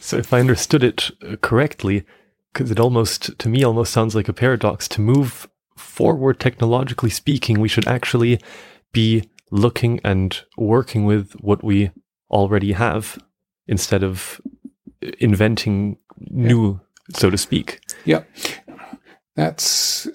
So, 0.00 0.16
if 0.16 0.32
I 0.32 0.40
understood 0.40 0.82
it 0.82 1.10
uh, 1.22 1.36
correctly, 1.36 2.04
because 2.52 2.70
it 2.70 2.80
almost, 2.80 3.38
to 3.38 3.48
me, 3.48 3.64
almost 3.64 3.92
sounds 3.92 4.14
like 4.14 4.28
a 4.28 4.32
paradox, 4.32 4.88
to 4.88 5.00
move 5.00 5.48
forward 5.76 6.38
technologically 6.38 7.10
speaking, 7.10 7.60
we 7.60 7.68
should 7.68 7.88
actually 7.88 8.40
be 8.92 9.28
looking 9.50 10.00
and 10.04 10.42
working 10.56 11.04
with 11.04 11.32
what 11.40 11.62
we 11.64 11.90
already 12.30 12.72
have 12.72 13.18
instead 13.66 14.02
of 14.02 14.40
inventing 15.18 15.96
new, 16.18 16.80
yeah. 17.08 17.16
so 17.16 17.30
to 17.30 17.38
speak. 17.38 17.80
Yeah. 18.04 18.24
That's 19.36 20.08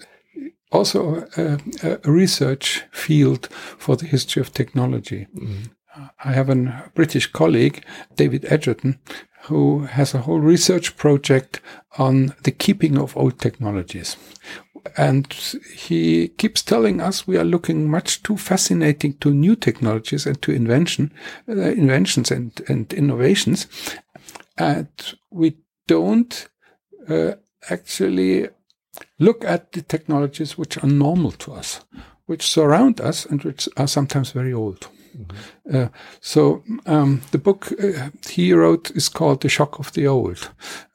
also 0.71 1.27
a, 1.35 1.59
a, 1.83 2.09
research 2.09 2.83
field 2.91 3.47
for 3.77 3.95
the 3.95 4.05
history 4.05 4.41
of 4.41 4.53
technology. 4.53 5.27
Mm-hmm. 5.35 5.63
I 6.23 6.31
have 6.33 6.49
a 6.49 6.91
British 6.95 7.27
colleague, 7.27 7.83
David 8.15 8.45
Edgerton, 8.49 8.99
who 9.43 9.81
has 9.81 10.13
a 10.13 10.21
whole 10.21 10.39
research 10.39 10.97
project 10.97 11.61
on 11.97 12.33
the 12.43 12.51
keeping 12.51 12.97
of 12.97 13.15
old 13.17 13.39
technologies. 13.39 14.17
And 14.97 15.31
he 15.73 16.29
keeps 16.29 16.61
telling 16.61 17.01
us 17.01 17.27
we 17.27 17.37
are 17.37 17.45
looking 17.45 17.89
much 17.89 18.23
too 18.23 18.37
fascinating 18.37 19.13
to 19.19 19.33
new 19.33 19.55
technologies 19.55 20.25
and 20.25 20.41
to 20.41 20.51
invention, 20.51 21.11
uh, 21.47 21.53
inventions 21.53 22.31
and, 22.31 22.61
and 22.67 22.91
innovations. 22.93 23.67
And 24.57 24.89
we 25.31 25.57
don't 25.87 26.47
uh, 27.07 27.33
actually 27.69 28.49
look 29.19 29.43
at 29.43 29.71
the 29.71 29.81
technologies 29.81 30.57
which 30.57 30.77
are 30.83 30.87
normal 30.87 31.31
to 31.31 31.53
us, 31.53 31.81
which 32.25 32.43
surround 32.43 33.01
us 33.01 33.25
and 33.25 33.43
which 33.43 33.67
are 33.77 33.87
sometimes 33.87 34.31
very 34.31 34.53
old. 34.53 34.87
Mm-hmm. 35.19 35.75
Uh, 35.75 35.87
so 36.21 36.63
um, 36.85 37.21
the 37.31 37.37
book 37.37 37.71
uh, 37.71 38.09
he 38.27 38.53
wrote 38.53 38.91
is 38.91 39.09
called 39.09 39.41
"The 39.41 39.49
Shock 39.49 39.79
of 39.79 39.91
the 39.93 40.07
Old." 40.07 40.51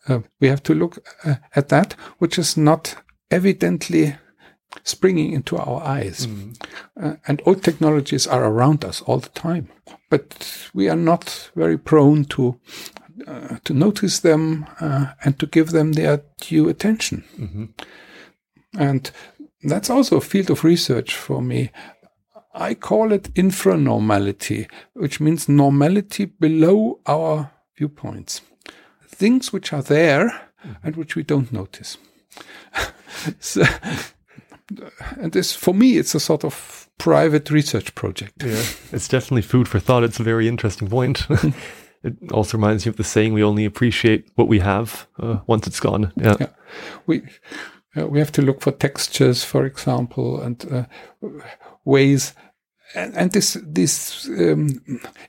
Uh, 0.08 0.20
we 0.40 0.48
have 0.48 0.62
to 0.64 0.74
look 0.74 0.98
uh, 1.24 1.36
at 1.54 1.68
that, 1.68 1.94
which 2.18 2.38
is 2.38 2.56
not 2.56 2.96
evidently 3.30 4.16
springing 4.82 5.32
into 5.32 5.56
our 5.56 5.82
eyes. 5.82 6.26
Mm. 6.26 7.18
and 7.26 7.42
old 7.46 7.62
technologies 7.62 8.26
are 8.26 8.44
around 8.44 8.84
us 8.84 9.02
all 9.02 9.18
the 9.18 9.28
time, 9.40 9.68
but 10.10 10.68
we 10.74 10.88
are 10.88 10.96
not 10.96 11.50
very 11.54 11.78
prone 11.78 12.24
to 12.24 12.60
uh, 13.26 13.58
to 13.64 13.72
notice 13.72 14.20
them 14.20 14.66
and 15.24 15.38
to 15.38 15.46
give 15.46 15.70
them 15.70 15.92
their 15.92 16.22
due 16.40 16.68
attention. 16.68 17.24
Mm-hmm. 17.38 17.64
And 18.76 19.10
that's 19.62 19.90
also 19.90 20.16
a 20.16 20.20
field 20.20 20.50
of 20.50 20.64
research 20.64 21.14
for 21.14 21.40
me. 21.40 21.70
I 22.54 22.74
call 22.74 23.12
it 23.12 23.34
infranormality, 23.34 24.68
which 24.94 25.20
means 25.20 25.48
normality 25.48 26.26
below 26.26 27.00
our 27.04 27.50
viewpoints. 27.76 28.42
Things 29.06 29.52
which 29.52 29.72
are 29.72 29.82
there 29.82 30.28
mm-hmm. 30.64 30.86
and 30.86 30.96
which 30.96 31.16
we 31.16 31.24
don't 31.24 31.52
notice. 31.52 31.98
so, 33.40 33.64
and 35.16 35.32
this, 35.32 35.54
for 35.54 35.74
me, 35.74 35.96
it's 35.96 36.14
a 36.14 36.20
sort 36.20 36.44
of 36.44 36.88
private 36.98 37.50
research 37.50 37.94
project. 37.94 38.42
Yeah, 38.42 38.62
it's 38.92 39.08
definitely 39.08 39.42
food 39.42 39.68
for 39.68 39.80
thought. 39.80 40.04
It's 40.04 40.20
a 40.20 40.24
very 40.24 40.46
interesting 40.46 40.88
point. 40.88 41.26
it 42.04 42.32
also 42.32 42.56
reminds 42.56 42.86
me 42.86 42.90
of 42.90 42.96
the 42.96 43.04
saying, 43.04 43.32
we 43.32 43.42
only 43.42 43.64
appreciate 43.64 44.30
what 44.36 44.46
we 44.48 44.60
have 44.60 45.08
uh, 45.18 45.38
once 45.46 45.66
it's 45.66 45.80
gone. 45.80 46.12
Yeah. 46.16 46.36
yeah. 46.38 46.48
We, 47.06 47.22
uh, 47.96 48.06
we 48.06 48.20
have 48.20 48.32
to 48.32 48.42
look 48.42 48.60
for 48.60 48.72
textures, 48.72 49.42
for 49.42 49.64
example, 49.64 50.40
and 50.40 50.64
uh, 50.72 50.84
ways. 51.84 52.34
And, 52.94 53.14
and 53.16 53.32
this 53.32 53.58
this 53.66 54.28
um, 54.28 54.80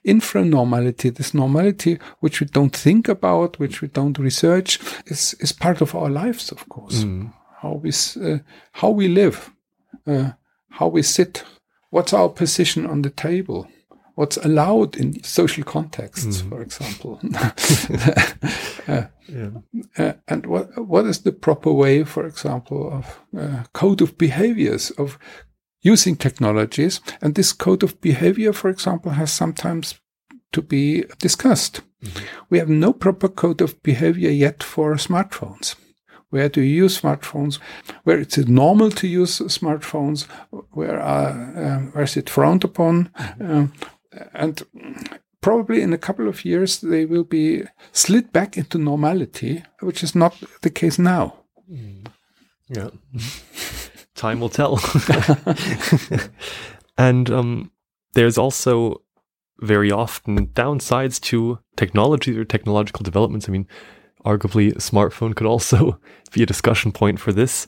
infranormality, 0.04 1.10
this 1.10 1.34
normality 1.34 1.98
which 2.20 2.40
we 2.40 2.48
don't 2.48 2.76
think 2.76 3.08
about, 3.08 3.60
which 3.60 3.82
we 3.82 3.88
don't 3.88 4.20
research, 4.20 4.80
is 5.08 5.36
is 5.40 5.52
part 5.52 5.82
of 5.82 5.96
our 5.96 6.10
lives, 6.10 6.52
of 6.52 6.68
course. 6.70 7.04
Mm. 7.04 7.34
How 7.62 7.74
we 7.74 7.92
uh, 8.22 8.40
how 8.74 8.90
we 8.90 9.08
live, 9.08 9.52
uh, 10.06 10.32
how 10.70 10.88
we 10.90 11.02
sit, 11.02 11.44
what's 11.90 12.14
our 12.14 12.30
position 12.30 12.86
on 12.86 13.02
the 13.02 13.10
table, 13.10 13.68
what's 14.16 14.38
allowed 14.38 14.96
in 14.96 15.24
social 15.24 15.64
contexts, 15.64 16.42
mm. 16.42 16.50
for 16.50 16.62
example. 16.62 17.20
uh, 18.88 19.08
yeah. 19.28 19.50
uh, 19.98 20.14
and 20.28 20.46
what 20.46 20.78
what 20.88 21.06
is 21.06 21.22
the 21.22 21.32
proper 21.32 21.72
way, 21.72 22.04
for 22.04 22.26
example, 22.26 22.92
of 22.92 23.20
uh, 23.38 23.64
code 23.74 24.02
of 24.02 24.18
behaviors 24.18 24.92
of 24.92 25.18
using 25.86 26.16
technologies? 26.18 27.00
And 27.22 27.36
this 27.36 27.54
code 27.54 27.84
of 27.84 28.02
behavior, 28.02 28.54
for 28.54 28.70
example, 28.70 29.12
has 29.12 29.32
sometimes 29.32 29.96
to 30.52 30.62
be 30.62 31.04
discussed. 31.20 31.82
Mm-hmm. 32.04 32.26
We 32.50 32.60
have 32.60 32.70
no 32.70 32.94
proper 32.94 33.28
code 33.28 33.62
of 33.62 33.82
behavior 33.84 34.30
yet 34.32 34.64
for 34.64 34.96
smartphones. 34.96 35.76
Where 36.30 36.50
do 36.50 36.62
you 36.62 36.84
use 36.84 37.02
smartphones? 37.02 37.60
Where 38.04 38.20
it's 38.20 38.38
normal 38.38 38.92
to 38.92 39.08
use 39.08 39.40
smartphones? 39.40 40.28
Where, 40.72 41.00
are, 41.00 41.30
uh, 41.30 41.80
where 41.92 42.04
is 42.04 42.18
it 42.18 42.30
frowned 42.30 42.64
upon? 42.64 43.10
Mm-hmm. 43.18 43.64
Uh, 44.18 44.24
and 44.34 44.64
probably 45.42 45.82
in 45.82 45.94
a 45.94 45.98
couple 45.98 46.28
of 46.28 46.44
years 46.44 46.80
they 46.80 47.06
will 47.06 47.24
be 47.24 47.64
slid 47.92 48.34
back 48.34 48.58
into 48.58 48.78
normality, 48.78 49.64
which 49.82 50.04
is 50.04 50.16
not 50.16 50.42
the 50.62 50.70
case 50.70 50.98
now. 50.98 51.36
Mm. 51.72 52.08
Yeah, 52.68 52.90
time 54.16 54.40
will 54.40 54.50
tell. 54.50 54.80
and 56.98 57.30
um, 57.30 57.72
there's 58.14 58.38
also 58.38 59.02
very 59.60 59.92
often 59.92 60.48
downsides 60.48 61.20
to 61.22 61.60
technology 61.76 62.38
or 62.38 62.46
technological 62.46 63.04
developments. 63.04 63.48
I 63.48 63.52
mean, 63.52 63.68
arguably, 64.26 64.72
a 64.72 64.80
smartphone 64.80 65.36
could 65.36 65.48
also 65.48 66.00
be 66.34 66.44
a 66.44 66.48
discussion 66.48 66.92
point 66.92 67.20
for 67.20 67.32
this. 67.32 67.68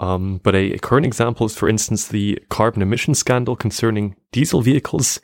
Um, 0.00 0.40
but 0.42 0.54
a, 0.54 0.78
current 0.78 1.06
example 1.06 1.46
is, 1.46 1.56
for 1.56 1.68
instance, 1.68 2.08
the 2.08 2.38
carbon 2.48 2.82
emission 2.82 3.14
scandal 3.14 3.54
concerning 3.54 4.16
diesel 4.32 4.60
vehicles. 4.60 5.20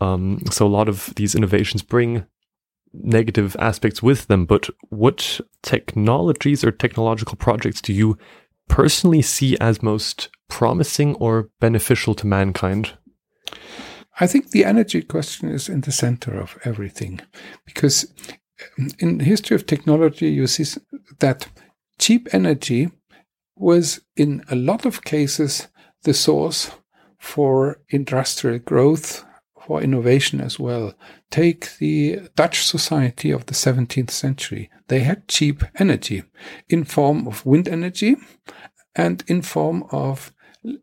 Um, 0.00 0.40
so 0.50 0.66
a 0.66 0.68
lot 0.68 0.88
of 0.88 1.12
these 1.16 1.34
innovations 1.34 1.82
bring 1.82 2.24
negative 2.94 3.54
aspects 3.58 4.02
with 4.02 4.26
them. 4.28 4.46
But 4.46 4.70
what 4.88 5.40
technologies 5.62 6.64
or 6.64 6.70
technological 6.70 7.36
projects 7.36 7.82
do 7.82 7.92
you 7.92 8.16
personally 8.68 9.22
see 9.22 9.56
as 9.60 9.82
most 9.82 10.28
promising 10.48 11.14
or 11.16 11.50
beneficial 11.60 12.14
to 12.14 12.26
mankind? 12.26 12.92
I 14.20 14.26
think 14.26 14.50
the 14.50 14.64
energy 14.64 15.02
question 15.02 15.48
is 15.48 15.68
in 15.68 15.82
the 15.82 15.92
center 15.92 16.40
of 16.40 16.58
everything 16.64 17.20
because 17.64 18.12
um, 18.78 18.88
in 18.98 19.18
the 19.18 19.24
history 19.24 19.54
of 19.54 19.66
technology, 19.66 20.28
you 20.28 20.46
see 20.46 20.80
that 21.20 21.48
cheap 21.98 22.28
energy 22.32 22.90
was 23.56 24.00
in 24.16 24.44
a 24.50 24.56
lot 24.56 24.84
of 24.84 25.04
cases 25.04 25.68
the 26.02 26.14
source 26.14 26.70
for 27.18 27.80
industrial 27.88 28.58
growth, 28.58 29.24
for 29.68 29.82
innovation 29.82 30.40
as 30.40 30.58
well. 30.58 30.94
Take 31.30 31.76
the 31.78 32.20
Dutch 32.34 32.64
society 32.64 33.30
of 33.30 33.44
the 33.46 33.54
17th 33.54 34.10
century. 34.10 34.70
They 34.88 35.00
had 35.00 35.28
cheap 35.28 35.62
energy 35.78 36.22
in 36.70 36.84
form 36.84 37.28
of 37.28 37.44
wind 37.44 37.68
energy 37.68 38.16
and 38.96 39.22
in 39.26 39.42
form 39.42 39.84
of 39.92 40.32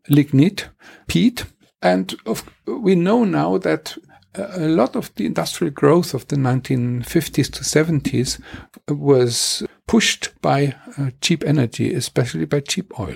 lignite, 0.07 0.69
peat. 1.07 1.45
And 1.81 2.15
of, 2.27 2.43
we 2.67 2.93
know 2.93 3.23
now 3.23 3.57
that 3.57 3.97
a 4.35 4.67
lot 4.67 4.95
of 4.95 5.13
the 5.15 5.25
industrial 5.25 5.73
growth 5.73 6.13
of 6.13 6.27
the 6.27 6.35
1950s 6.35 7.51
to 7.53 7.63
70s 7.63 8.39
was 8.87 9.63
pushed 9.87 10.39
by 10.43 10.75
uh, 10.99 11.09
cheap 11.21 11.43
energy, 11.43 11.91
especially 11.91 12.45
by 12.45 12.59
cheap 12.59 12.99
oil. 12.99 13.15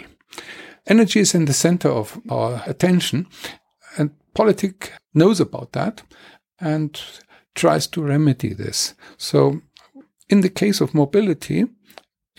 Energy 0.88 1.19
is 1.19 1.36
in 1.36 1.45
the 1.45 1.53
center 1.53 1.89
of 1.89 2.19
our 2.29 2.63
attention, 2.65 3.27
and 3.97 4.10
politics 4.34 4.89
knows 5.13 5.39
about 5.39 5.72
that 5.74 6.04
and 6.60 7.02
tries 7.56 7.88
to 7.88 8.02
remedy 8.02 8.54
this. 8.54 8.93
So, 9.17 9.62
in 10.30 10.41
the 10.41 10.50
case 10.50 10.82
of 10.82 10.93
mobility, 10.93 11.65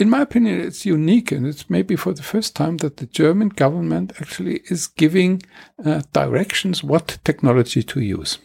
in 0.00 0.09
my 0.09 0.22
opinion, 0.22 0.61
it's 0.61 0.87
unique, 0.87 1.30
and 1.30 1.46
it's 1.46 1.68
maybe 1.68 1.94
for 1.94 2.14
the 2.14 2.22
first 2.22 2.56
time 2.56 2.78
that 2.78 2.96
the 2.96 3.06
German 3.06 3.50
government 3.50 4.12
actually 4.18 4.62
is 4.70 4.87
giving 4.87 5.42
uh, 5.85 6.00
directions 6.12 6.83
what 6.83 7.18
technology 7.24 7.83
to 7.83 8.00
use. 8.00 8.38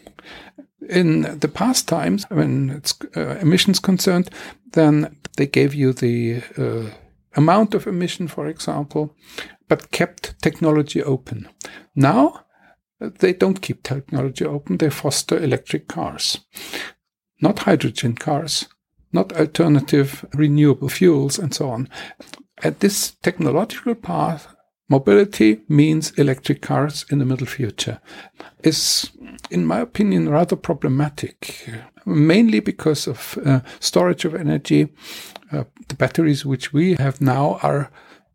In 0.90 1.40
the 1.40 1.48
past 1.48 1.88
times, 1.88 2.26
when 2.30 2.70
it's 2.70 2.94
uh, 3.16 3.38
emissions 3.42 3.80
concerned, 3.80 4.30
then 4.74 5.16
they 5.38 5.48
gave 5.48 5.74
you 5.74 5.94
the 5.94 6.42
uh, 6.58 6.90
amount 7.36 7.74
of 7.74 7.88
emission, 7.88 8.28
for 8.28 8.48
example, 8.48 9.16
but 9.70 9.92
kept 9.92 10.40
technology 10.42 11.02
open. 11.02 11.48
Now, 11.96 12.45
they 13.10 13.34
don't 13.34 13.62
keep 13.62 13.84
technology 13.84 14.46
open, 14.46 14.78
they 14.78 14.90
foster 14.90 15.38
electric 15.38 15.88
cars. 15.88 16.40
Not 17.42 17.60
hydrogen 17.60 18.16
cars, 18.16 18.68
not 19.12 19.34
alternative 19.34 20.26
renewable 20.34 20.90
fuels, 20.90 21.40
and 21.40 21.54
so 21.54 21.70
on. 21.70 21.90
At 22.64 22.80
this 22.80 23.12
technological 23.22 23.96
path, 23.96 24.48
mobility 24.90 25.62
means 25.68 26.12
electric 26.12 26.62
cars 26.62 27.06
in 27.10 27.20
the 27.20 27.26
middle 27.26 27.48
future 27.48 28.00
is, 28.64 29.12
in 29.50 29.66
my 29.66 29.80
opinion, 29.80 30.30
rather 30.30 30.56
problematic, 30.56 31.70
mainly 32.06 32.60
because 32.60 33.08
of 33.08 33.38
uh, 33.46 33.60
storage 33.80 34.26
of 34.26 34.36
energy. 34.36 34.88
Uh, 35.52 35.64
the 35.88 35.96
batteries 35.96 36.46
which 36.46 36.74
we 36.74 36.96
have 36.96 37.22
now 37.22 37.60
are 37.62 37.92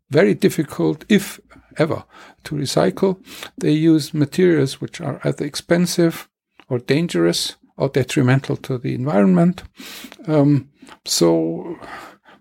very 0.09 0.33
difficult, 0.33 1.05
if 1.09 1.39
ever, 1.77 2.03
to 2.43 2.55
recycle. 2.55 3.23
They 3.57 3.71
use 3.71 4.13
materials 4.13 4.81
which 4.81 5.01
are 5.01 5.19
either 5.23 5.45
expensive 5.45 6.29
or 6.69 6.79
dangerous 6.79 7.55
or 7.77 7.89
detrimental 7.89 8.57
to 8.57 8.77
the 8.77 8.93
environment. 8.93 9.63
Um, 10.27 10.69
so 11.05 11.77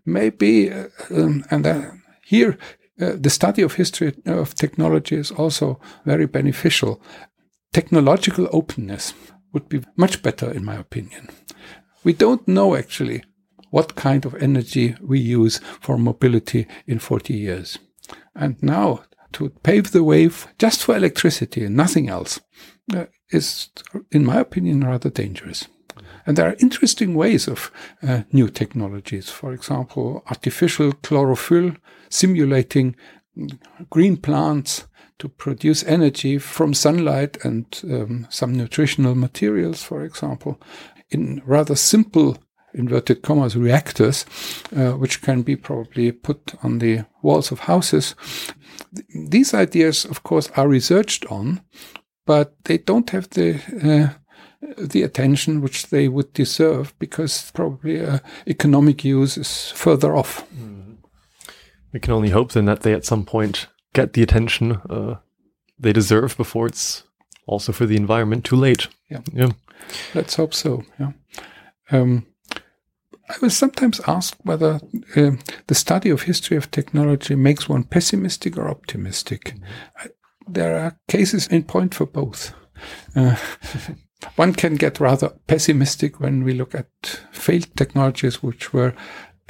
maybe, 0.04 0.72
uh, 0.72 0.88
um, 1.10 1.44
and 1.50 1.66
uh, 1.66 1.82
here 2.24 2.58
uh, 3.00 3.12
the 3.18 3.30
study 3.30 3.62
of 3.62 3.74
history 3.74 4.14
of 4.26 4.54
technology 4.54 5.16
is 5.16 5.30
also 5.30 5.80
very 6.04 6.26
beneficial. 6.26 7.00
Technological 7.72 8.48
openness 8.52 9.14
would 9.52 9.68
be 9.68 9.82
much 9.96 10.22
better, 10.22 10.50
in 10.50 10.64
my 10.64 10.76
opinion. 10.76 11.28
We 12.04 12.12
don't 12.12 12.46
know 12.46 12.76
actually 12.76 13.24
what 13.70 13.94
kind 13.94 14.24
of 14.24 14.34
energy 14.34 14.96
we 15.00 15.18
use 15.18 15.60
for 15.80 15.96
mobility 15.96 16.66
in 16.86 16.98
40 16.98 17.34
years. 17.34 17.78
And 18.34 18.62
now 18.62 19.02
to 19.32 19.50
pave 19.62 19.92
the 19.92 20.04
way 20.04 20.28
just 20.58 20.82
for 20.82 20.96
electricity 20.96 21.64
and 21.64 21.76
nothing 21.76 22.08
else 22.08 22.40
uh, 22.94 23.06
is, 23.30 23.70
in 24.10 24.24
my 24.24 24.38
opinion, 24.38 24.84
rather 24.84 25.10
dangerous. 25.10 25.68
And 26.26 26.36
there 26.36 26.48
are 26.48 26.56
interesting 26.60 27.14
ways 27.14 27.48
of 27.48 27.70
uh, 28.02 28.22
new 28.32 28.48
technologies. 28.48 29.30
For 29.30 29.52
example, 29.52 30.22
artificial 30.26 30.92
chlorophyll 30.92 31.72
simulating 32.08 32.96
green 33.88 34.16
plants 34.16 34.86
to 35.18 35.28
produce 35.28 35.84
energy 35.84 36.38
from 36.38 36.74
sunlight 36.74 37.44
and 37.44 37.80
um, 37.84 38.26
some 38.30 38.54
nutritional 38.54 39.14
materials, 39.14 39.82
for 39.82 40.04
example, 40.04 40.60
in 41.10 41.42
rather 41.44 41.76
simple 41.76 42.38
inverted 42.74 43.22
commas 43.22 43.56
reactors, 43.56 44.24
uh, 44.76 44.92
which 44.92 45.22
can 45.22 45.42
be 45.42 45.56
probably 45.56 46.12
put 46.12 46.54
on 46.62 46.78
the 46.78 47.04
walls 47.22 47.52
of 47.52 47.61
houses. 47.61 48.14
These 49.28 49.54
ideas, 49.54 50.04
of 50.04 50.22
course, 50.22 50.50
are 50.56 50.68
researched 50.68 51.26
on, 51.26 51.61
but 52.26 52.54
they 52.64 52.78
don't 52.78 53.11
have 53.11 53.28
the 53.30 53.61
uh, 53.83 54.16
the 54.76 55.02
attention 55.02 55.61
which 55.62 55.88
they 55.88 56.09
would 56.09 56.33
deserve 56.33 56.92
because 56.98 57.50
probably 57.52 58.00
uh, 58.00 58.18
economic 58.46 59.04
use 59.04 59.38
is 59.38 59.70
further 59.70 60.14
off. 60.14 60.44
Mm. 60.54 60.98
We 61.92 62.00
can 62.00 62.12
only 62.12 62.30
hope 62.30 62.52
then 62.52 62.66
that 62.66 62.80
they 62.83 62.92
at 62.92 63.04
some 63.04 63.24
point 63.24 63.68
get 63.92 64.12
the 64.12 64.22
attention 64.22 64.80
uh, 64.90 65.16
they 65.78 65.92
deserve 65.92 66.37
before 66.37 66.66
it's 66.66 67.04
also 67.46 67.72
for 67.72 67.87
the 67.87 67.96
environment 67.96 68.44
too 68.44 68.56
late. 68.56 68.88
Yeah. 69.09 69.20
Yeah. 69.33 69.50
Let's 70.14 70.37
hope 70.37 70.54
so. 70.54 70.85
Yeah. 70.98 71.12
Um, 71.90 72.26
I 73.30 73.36
was 73.40 73.56
sometimes 73.56 74.00
asked 74.06 74.38
whether 74.42 74.80
uh, 75.16 75.30
the 75.66 75.74
study 75.74 76.10
of 76.10 76.22
history 76.22 76.56
of 76.56 76.70
technology 76.70 77.36
makes 77.36 77.68
one 77.68 77.84
pessimistic 77.84 78.58
or 78.58 78.68
optimistic. 78.68 79.54
Mm 79.54 79.60
-hmm. 79.60 80.04
I, 80.04 80.08
there 80.52 80.80
are 80.80 80.96
cases 81.06 81.46
in 81.46 81.62
point 81.62 81.94
for 81.94 82.06
both. 82.06 82.52
Uh, 83.16 83.36
one 84.38 84.52
can 84.54 84.76
get 84.76 85.00
rather 85.00 85.30
pessimistic 85.46 86.20
when 86.20 86.44
we 86.44 86.52
look 86.52 86.74
at 86.74 87.20
failed 87.32 87.68
technologies 87.74 88.42
which 88.42 88.72
were 88.72 88.94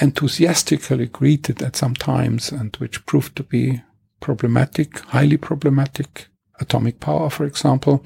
enthusiastically 0.03 1.07
greeted 1.07 1.63
at 1.63 1.77
some 1.77 1.95
times 1.95 2.53
and 2.53 2.77
which 2.81 3.05
proved 3.07 3.35
to 3.35 3.43
be 3.43 3.83
problematic, 4.21 4.99
highly 4.99 5.37
problematic, 5.37 6.29
atomic 6.61 7.01
power, 7.01 7.31
for 7.31 7.47
example. 7.47 8.03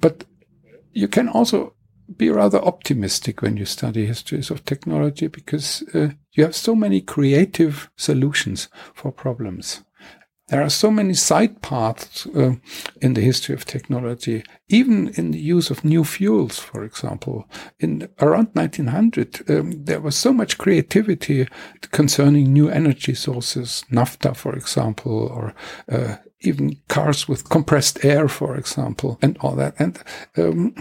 But 0.00 0.24
you 0.92 1.08
can 1.08 1.28
also 1.28 1.75
be 2.16 2.30
rather 2.30 2.58
optimistic 2.58 3.42
when 3.42 3.56
you 3.56 3.64
study 3.64 4.06
histories 4.06 4.50
of 4.50 4.64
technology 4.64 5.26
because 5.26 5.82
uh, 5.94 6.08
you 6.32 6.44
have 6.44 6.54
so 6.54 6.74
many 6.74 7.00
creative 7.00 7.90
solutions 7.96 8.68
for 8.94 9.10
problems. 9.10 9.82
There 10.48 10.62
are 10.62 10.70
so 10.70 10.92
many 10.92 11.14
side 11.14 11.60
paths 11.60 12.24
uh, 12.26 12.54
in 13.02 13.14
the 13.14 13.20
history 13.20 13.52
of 13.56 13.64
technology, 13.64 14.44
even 14.68 15.08
in 15.16 15.32
the 15.32 15.40
use 15.40 15.70
of 15.70 15.84
new 15.84 16.04
fuels, 16.04 16.60
for 16.60 16.84
example. 16.84 17.48
In 17.80 18.08
around 18.20 18.50
1900, 18.52 19.50
um, 19.50 19.84
there 19.84 20.00
was 20.00 20.14
so 20.14 20.32
much 20.32 20.56
creativity 20.56 21.48
concerning 21.90 22.52
new 22.52 22.68
energy 22.68 23.14
sources, 23.14 23.84
naphtha, 23.90 24.34
for 24.34 24.54
example, 24.54 25.26
or 25.26 25.52
uh, 25.90 26.18
even 26.46 26.80
cars 26.88 27.28
with 27.28 27.48
compressed 27.48 28.04
air, 28.04 28.28
for 28.28 28.56
example, 28.56 29.18
and 29.22 29.36
all 29.40 29.56
that. 29.56 29.74
And 29.78 29.98
um, 30.36 30.74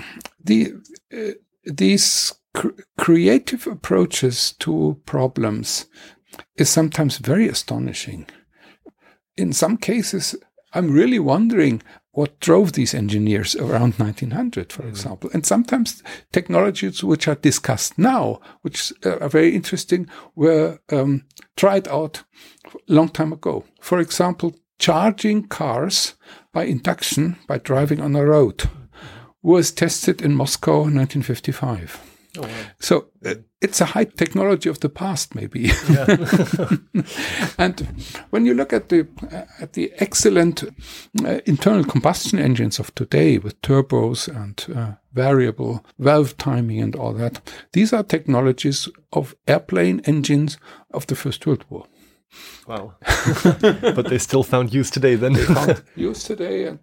the 0.43 0.73
uh, 1.13 1.31
these 1.65 2.33
cr 2.53 2.69
creative 2.97 3.67
approaches 3.67 4.53
to 4.59 4.99
problems 5.05 5.87
is 6.57 6.69
sometimes 6.69 7.17
very 7.17 7.47
astonishing 7.47 8.27
in 9.37 9.53
some 9.53 9.77
cases, 9.77 10.35
I'm 10.73 10.91
really 10.91 11.19
wondering 11.19 11.81
what 12.11 12.39
drove 12.39 12.73
these 12.73 12.93
engineers 12.93 13.55
around 13.55 13.95
1900, 13.95 14.71
for 14.71 14.83
mm. 14.83 14.89
example. 14.89 15.29
And 15.33 15.45
sometimes 15.45 16.01
technologies 16.31 17.03
which 17.03 17.27
are 17.27 17.35
discussed 17.35 17.97
now, 17.97 18.39
which 18.61 18.93
are 19.03 19.27
very 19.29 19.53
interesting, 19.53 20.07
were 20.35 20.79
um, 20.91 21.25
tried 21.57 21.87
out 21.89 22.23
a 22.65 22.93
long 22.93 23.09
time 23.09 23.33
ago. 23.33 23.65
For 23.81 23.99
example, 23.99 24.55
charging 24.77 25.47
cars 25.47 26.15
by 26.53 26.65
induction 26.65 27.37
by 27.47 27.57
driving 27.57 28.01
on 28.01 28.15
a 28.15 28.25
road 28.25 28.69
was 29.41 29.71
tested 29.71 30.21
in 30.21 30.35
Moscow 30.35 30.87
in 30.87 30.95
1955. 30.95 32.15
Oh, 32.37 32.41
wow. 32.41 32.49
So 32.79 33.07
uh, 33.25 33.35
it's 33.61 33.79
a 33.79 33.85
high 33.85 34.05
technology 34.05 34.69
of 34.69 34.79
the 34.79 34.89
past, 34.89 35.35
maybe. 35.35 35.71
Yeah. 35.89 36.07
and 37.57 37.87
when 38.31 38.45
you 38.45 38.53
look 38.53 38.73
at 38.73 38.89
the 38.89 39.07
uh, 39.31 39.45
at 39.61 39.73
the 39.73 39.91
excellent 39.97 40.63
uh, 41.23 41.39
internal 41.45 41.83
combustion 41.83 42.39
engines 42.39 42.79
of 42.79 42.93
today 42.95 43.37
with 43.37 43.61
turbos 43.61 44.27
and 44.27 44.65
uh, 44.75 44.93
variable 45.13 45.85
valve 45.99 46.35
timing 46.37 46.81
and 46.81 46.95
all 46.95 47.13
that, 47.13 47.41
these 47.73 47.93
are 47.93 48.03
technologies 48.03 48.89
of 49.13 49.35
airplane 49.47 50.01
engines 50.05 50.57
of 50.91 51.07
the 51.07 51.15
First 51.15 51.45
World 51.45 51.65
War. 51.69 51.85
Wow. 52.67 52.95
but 53.51 54.07
they 54.09 54.17
still 54.17 54.43
found 54.43 54.73
use 54.73 54.89
today 54.89 55.15
then. 55.15 55.33
they 55.33 55.43
found 55.43 55.83
use 55.95 56.23
today. 56.23 56.65
And 56.65 56.79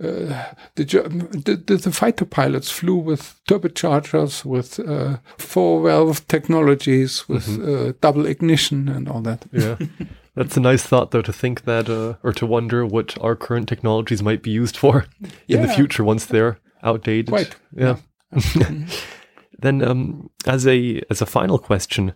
uh, 0.00 0.52
the, 0.76 0.84
the, 0.84 1.56
the, 1.66 1.76
the, 1.76 1.90
fighter 1.90 2.24
pilots 2.24 2.70
flew 2.70 2.96
with 2.96 3.40
turbochargers, 3.48 4.44
with 4.44 4.78
uh, 4.80 5.18
four 5.38 5.82
valve 5.82 6.26
technologies, 6.28 7.28
with 7.28 7.46
mm-hmm. 7.46 7.88
uh, 7.88 7.92
double 8.00 8.26
ignition 8.26 8.88
and 8.88 9.08
all 9.08 9.20
that. 9.22 9.46
Yeah. 9.52 9.76
That's 10.38 10.56
a 10.56 10.60
nice 10.60 10.84
thought, 10.84 11.10
though, 11.10 11.22
to 11.22 11.32
think 11.32 11.64
that, 11.64 11.90
uh, 11.90 12.14
or 12.22 12.32
to 12.34 12.46
wonder 12.46 12.86
what 12.86 13.20
our 13.20 13.34
current 13.34 13.68
technologies 13.68 14.22
might 14.22 14.40
be 14.40 14.52
used 14.52 14.76
for 14.76 15.06
in 15.48 15.62
the 15.62 15.68
future 15.68 16.04
once 16.04 16.26
they're 16.26 16.60
outdated. 16.84 17.32
Right. 17.32 17.56
Yeah. 17.74 17.96
yeah. 18.32 18.86
then, 19.58 19.82
um, 19.82 20.30
as 20.46 20.64
a 20.64 21.02
as 21.10 21.20
a 21.20 21.26
final 21.26 21.58
question, 21.58 22.12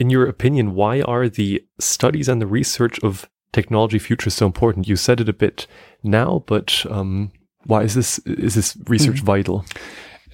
in 0.00 0.08
your 0.08 0.26
opinion, 0.26 0.74
why 0.74 1.02
are 1.02 1.28
the 1.28 1.62
studies 1.78 2.28
and 2.28 2.40
the 2.40 2.46
research 2.46 2.98
of 3.04 3.28
technology 3.52 3.98
futures 3.98 4.34
so 4.34 4.46
important? 4.46 4.88
You 4.88 4.96
said 4.96 5.20
it 5.20 5.28
a 5.28 5.34
bit 5.34 5.66
now, 6.02 6.42
but 6.46 6.86
um, 6.88 7.32
why 7.66 7.82
is 7.82 7.94
this 7.94 8.18
is 8.20 8.54
this 8.54 8.76
research 8.86 9.22
mm. 9.22 9.24
vital? 9.24 9.64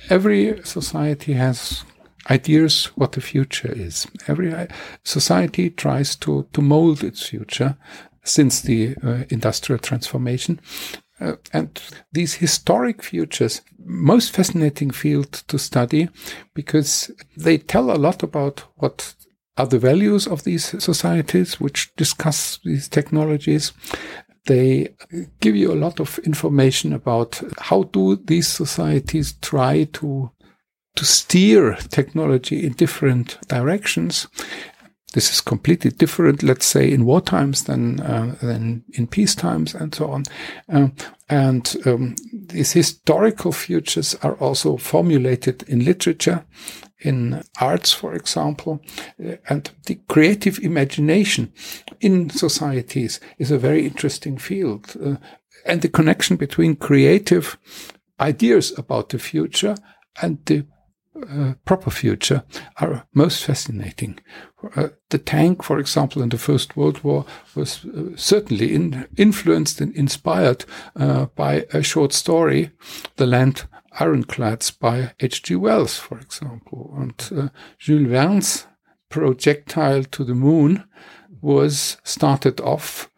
Every 0.09 0.63
society 0.65 1.33
has 1.33 1.85
ideas 2.31 2.87
what 2.95 3.13
the 3.13 3.21
future 3.21 3.73
is. 3.73 4.07
Every 4.29 4.55
uh, 4.55 4.69
society 5.03 5.71
tries 5.71 6.15
to 6.17 6.47
to 6.53 6.63
mold 6.63 7.03
its 7.03 7.29
future 7.29 7.77
since 8.23 8.61
the 8.61 8.95
uh, 9.03 9.25
industrial 9.31 9.81
transformation. 9.81 10.61
Uh, 11.19 11.37
and 11.53 11.81
these 12.13 12.35
historic 12.35 13.03
futures, 13.03 13.63
most 13.85 14.33
fascinating 14.33 14.91
field 14.91 15.33
to 15.49 15.59
study 15.59 16.09
because 16.55 17.11
they 17.37 17.57
tell 17.57 17.91
a 17.91 17.97
lot 17.97 18.23
about 18.23 18.65
what 18.77 19.15
the 19.65 19.79
values 19.79 20.27
of 20.27 20.45
these 20.45 20.83
societies 20.83 21.61
which 21.61 21.95
discuss 21.97 22.59
these 22.65 22.89
technologies. 22.89 23.73
They 24.47 24.95
give 25.41 25.57
you 25.57 25.73
a 25.73 25.75
lot 25.75 25.99
of 25.99 26.19
information 26.21 26.93
about 26.93 27.41
how 27.59 27.85
do 27.85 28.17
these 28.17 28.47
societies 28.47 29.35
try 29.41 29.85
to 29.95 30.31
to 30.95 31.05
steer 31.05 31.75
technology 31.91 32.65
in 32.65 32.73
different 32.73 33.39
directions. 33.49 34.27
This 35.13 35.31
is 35.31 35.41
completely 35.41 35.91
different, 35.91 36.43
let's 36.43 36.67
say, 36.67 36.91
in 36.91 37.05
war 37.05 37.21
times 37.21 37.65
than 37.65 38.01
uh, 38.01 38.37
than 38.41 38.85
in 38.93 39.07
peace 39.07 39.35
times, 39.35 39.75
and 39.75 39.95
so 39.95 40.11
on. 40.11 40.25
Uh, 40.73 40.89
and 41.29 41.77
um, 41.87 42.15
these 42.33 42.73
historical 42.73 43.53
futures 43.53 44.15
are 44.23 44.35
also 44.35 44.77
formulated 44.77 45.65
in 45.69 45.85
literature 45.85 46.45
in 47.01 47.43
arts, 47.61 47.93
for 47.93 48.15
example, 48.15 48.81
uh, 49.25 49.37
and 49.49 49.71
the 49.87 49.99
creative 50.09 50.59
imagination 50.59 51.53
in 52.01 52.31
societies 52.31 53.21
is 53.39 53.51
a 53.51 53.59
very 53.59 53.87
interesting 53.87 54.39
field. 54.39 54.97
Uh, 55.03 55.17
and 55.65 55.83
the 55.83 55.89
connection 55.89 56.37
between 56.37 56.77
creative 56.77 57.59
ideas 58.21 58.73
about 58.79 59.09
the 59.09 59.19
future 59.19 59.75
and 60.23 60.39
the 60.47 60.65
uh, 61.31 61.55
proper 61.65 61.91
future 61.91 62.43
are 62.77 63.07
most 63.15 63.45
fascinating. 63.45 64.19
Uh, 64.75 64.89
the 65.09 65.19
tank, 65.19 65.63
for 65.63 65.79
example, 65.79 66.23
in 66.23 66.29
the 66.29 66.39
First 66.39 66.77
World 66.77 67.03
War 67.03 67.25
was 67.55 67.85
uh, 67.85 68.17
certainly 68.17 68.75
in, 68.75 69.07
influenced 69.17 69.81
and 69.81 69.95
inspired 69.95 70.65
uh, 70.95 71.27
by 71.35 71.67
a 71.73 71.83
short 71.83 72.13
story, 72.13 72.71
The 73.17 73.27
Land 73.27 73.67
Ironclads 73.99 74.71
by 74.71 75.13
H.G. 75.21 75.57
Wells, 75.57 75.99
for 75.99 76.19
example. 76.19 76.95
And 76.97 77.31
uh, 77.37 77.49
Jules 77.79 78.09
Verne's 78.09 78.67
projectile 79.09 80.05
to 80.05 80.25
the 80.25 80.35
moon 80.35 80.85
was 81.41 81.97
started 82.05 82.61
off 82.61 83.11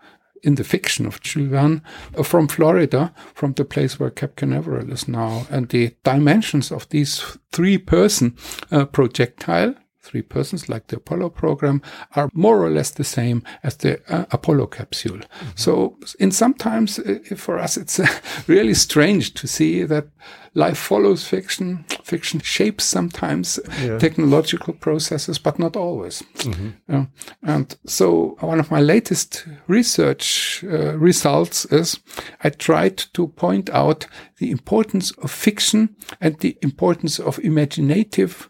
in 0.43 0.55
the 0.55 0.65
fiction 0.65 1.07
of 1.07 1.21
Jules 1.21 1.49
Verne 1.49 1.83
uh, 2.17 2.23
from 2.23 2.49
Florida, 2.49 3.13
from 3.35 3.53
the 3.55 3.65
place 3.65 3.99
where 3.99 4.11
Cape 4.11 4.37
Canaveral 4.37 4.93
is 4.93 5.09
now. 5.09 5.47
And 5.51 5.69
the 5.69 5.95
dimensions 6.05 6.71
of 6.71 6.89
these 6.91 7.39
three 7.51 7.79
person 7.79 8.37
uh, 8.71 8.85
projectile 8.85 9.75
three 10.01 10.23
persons, 10.23 10.69
like 10.69 10.87
the 10.87 10.97
Apollo 10.97 11.31
program, 11.31 11.83
are 12.17 12.31
more 12.33 12.65
or 12.65 12.71
less 12.71 12.91
the 12.91 13.05
same 13.05 13.43
as 13.63 13.77
the 13.77 14.01
uh, 14.13 14.25
Apollo 14.31 14.67
capsule. 14.69 15.19
Mm-hmm. 15.19 15.49
So, 15.57 15.99
in 16.19 16.31
sometimes 16.31 16.99
uh, 16.99 17.19
for 17.37 17.59
us, 17.59 17.77
it's 17.77 18.01
uh, 18.01 18.07
really 18.47 18.75
strange 18.75 19.35
to 19.35 19.47
see 19.47 19.85
that 19.85 20.07
life 20.55 20.79
follows 20.79 21.27
fiction. 21.27 21.85
Fiction 22.03 22.41
shapes 22.41 22.85
sometimes 22.85 23.59
yeah. 23.83 23.99
technological 23.99 24.75
processes, 24.75 25.39
but 25.39 25.59
not 25.59 25.77
always. 25.77 26.23
Mm-hmm. 26.39 27.03
and 27.43 27.77
so, 27.87 28.37
one 28.41 28.61
of 28.61 28.71
my 28.71 28.81
latest 28.81 29.47
research 29.67 30.65
uh, 30.65 30.97
results 30.97 31.65
is 31.67 32.01
I 32.43 32.51
tried 32.51 32.97
to 33.15 33.29
point 33.29 33.69
out 33.71 34.07
the 34.39 34.51
importance 34.51 35.11
of 35.13 35.31
fiction 35.31 35.97
and 36.21 36.39
the 36.39 36.57
importance 36.63 37.19
of 37.19 37.39
imaginative 37.41 38.49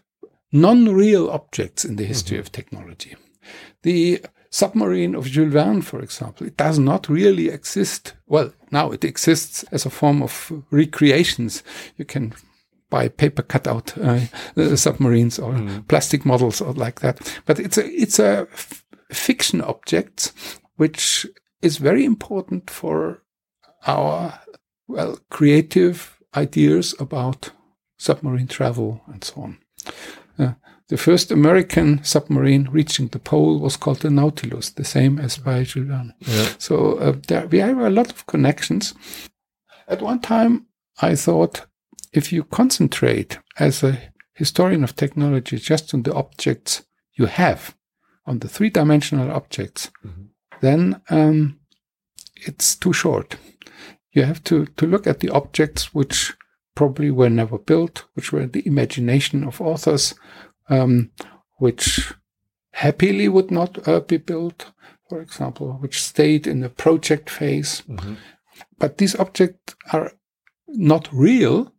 non-real 0.51 1.29
objects 1.29 1.85
in 1.85 1.95
the 1.95 2.05
history 2.05 2.37
mm 2.37 2.41
-hmm. 2.41 2.47
of 2.47 2.51
technology. 2.51 3.15
The 3.81 4.21
submarine 4.49 5.17
of 5.17 5.25
Jules 5.25 5.53
Verne, 5.53 5.81
for 5.81 6.01
example, 6.01 6.47
it 6.47 6.57
does 6.57 6.79
not 6.79 7.07
really 7.09 7.49
exist. 7.49 8.15
Well, 8.25 8.51
now 8.71 8.91
it 8.91 9.03
exists 9.03 9.63
as 9.71 9.85
a 9.85 9.89
form 9.89 10.21
of 10.21 10.51
recreations. 10.71 11.63
You 11.97 12.05
can 12.05 12.33
buy 12.89 13.07
paper 13.07 13.43
cutout 13.43 13.97
uh, 13.97 14.75
submarines 14.75 15.39
or 15.39 15.53
mm. 15.53 15.87
plastic 15.87 16.25
models 16.25 16.61
or 16.61 16.73
like 16.73 17.01
that. 17.01 17.41
But 17.45 17.59
it's 17.59 17.77
a 17.77 17.85
it's 17.85 18.19
a 18.19 18.47
fiction 19.11 19.61
object 19.61 20.33
which 20.77 21.27
is 21.61 21.77
very 21.77 22.05
important 22.05 22.69
for 22.69 23.23
our 23.85 24.39
well 24.87 25.19
creative 25.29 26.17
ideas 26.35 26.95
about 26.99 27.51
submarine 27.97 28.47
travel 28.47 29.01
and 29.07 29.23
so 29.23 29.41
on. 29.41 29.57
Uh, 30.39 30.53
the 30.87 30.97
first 30.97 31.31
American 31.31 32.03
submarine 32.03 32.67
reaching 32.71 33.07
the 33.09 33.19
pole 33.19 33.59
was 33.59 33.77
called 33.77 33.99
the 33.99 34.09
Nautilus, 34.09 34.71
the 34.71 34.83
same 34.83 35.19
as 35.19 35.37
by 35.37 35.63
Jules 35.63 35.87
Verne. 35.87 36.13
Yeah. 36.19 36.49
So 36.57 36.97
uh, 36.97 37.15
there, 37.27 37.45
we 37.47 37.59
have 37.59 37.77
a 37.77 37.89
lot 37.91 38.09
of 38.11 38.25
connections. 38.25 38.95
At 39.87 40.01
one 40.01 40.19
time, 40.19 40.65
I 41.01 41.15
thought 41.15 41.67
if 42.11 42.31
you 42.31 42.43
concentrate 42.43 43.39
as 43.59 43.83
a 43.83 43.99
historian 44.33 44.83
of 44.83 44.95
technology 44.95 45.57
just 45.57 45.93
on 45.93 46.03
the 46.03 46.13
objects 46.13 46.83
you 47.13 47.27
have, 47.27 47.75
on 48.25 48.39
the 48.39 48.47
three 48.47 48.69
dimensional 48.69 49.31
objects, 49.31 49.91
mm-hmm. 50.03 50.23
then 50.61 51.01
um, 51.09 51.59
it's 52.35 52.75
too 52.75 52.93
short. 52.93 53.37
You 54.11 54.23
have 54.23 54.43
to, 54.45 54.65
to 54.65 54.87
look 54.87 55.05
at 55.05 55.19
the 55.19 55.29
objects 55.29 55.93
which 55.93 56.33
probably 56.79 57.11
were 57.11 57.29
never 57.29 57.57
built, 57.57 58.05
which 58.13 58.31
were 58.31 58.45
the 58.47 58.65
imagination 58.65 59.43
of 59.43 59.59
authors, 59.59 60.15
um, 60.69 61.11
which 61.57 62.13
happily 62.71 63.27
would 63.27 63.51
not 63.51 63.85
uh, 63.85 63.99
be 63.99 64.15
built, 64.15 64.71
for 65.09 65.19
example, 65.19 65.73
which 65.81 66.01
stayed 66.01 66.47
in 66.47 66.61
the 66.61 66.69
project 66.69 67.29
phase. 67.29 67.83
Mm-hmm. 67.85 68.13
But 68.77 68.97
these 68.97 69.13
objects 69.19 69.75
are 69.91 70.13
not 70.69 71.09
real, 71.11 71.73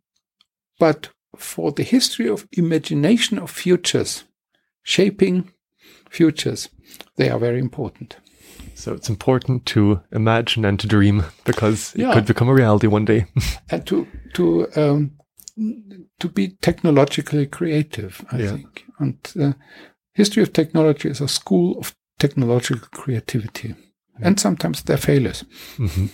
but 0.77 1.09
for 1.35 1.71
the 1.71 1.81
history 1.95 2.29
of 2.29 2.47
imagination 2.51 3.39
of 3.39 3.49
futures, 3.49 4.25
shaping 4.83 5.51
futures, 6.11 6.69
they 7.15 7.27
are 7.27 7.39
very 7.39 7.59
important. 7.59 8.17
So 8.75 8.93
it's 8.93 9.09
important 9.09 9.65
to 9.67 10.01
imagine 10.11 10.65
and 10.65 10.79
to 10.79 10.87
dream 10.87 11.23
because 11.45 11.93
it 11.95 12.01
yeah. 12.01 12.13
could 12.13 12.25
become 12.25 12.49
a 12.49 12.53
reality 12.53 12.87
one 12.87 13.05
day. 13.05 13.25
and 13.69 13.85
to 13.87 14.07
to 14.33 14.67
um, 14.75 15.11
to 16.19 16.29
be 16.29 16.57
technologically 16.61 17.45
creative, 17.45 18.25
I 18.31 18.37
yeah. 18.37 18.51
think. 18.51 18.85
And 18.99 19.33
uh, 19.39 19.53
history 20.13 20.43
of 20.43 20.53
technology 20.53 21.09
is 21.09 21.21
a 21.21 21.27
school 21.27 21.77
of 21.79 21.95
technological 22.19 22.87
creativity, 22.91 23.69
yeah. 23.69 24.27
and 24.27 24.39
sometimes 24.39 24.83
they're 24.83 24.97
failures. 24.97 25.43
Mm-hmm. 25.77 26.07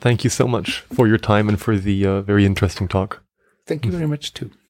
Thank 0.00 0.24
you 0.24 0.30
so 0.30 0.48
much 0.48 0.80
for 0.94 1.06
your 1.06 1.18
time 1.18 1.48
and 1.48 1.60
for 1.60 1.76
the 1.76 2.06
uh, 2.06 2.22
very 2.22 2.46
interesting 2.46 2.88
talk. 2.88 3.22
Thank 3.66 3.84
you 3.84 3.92
very 3.92 4.06
much 4.06 4.32
too. 4.32 4.50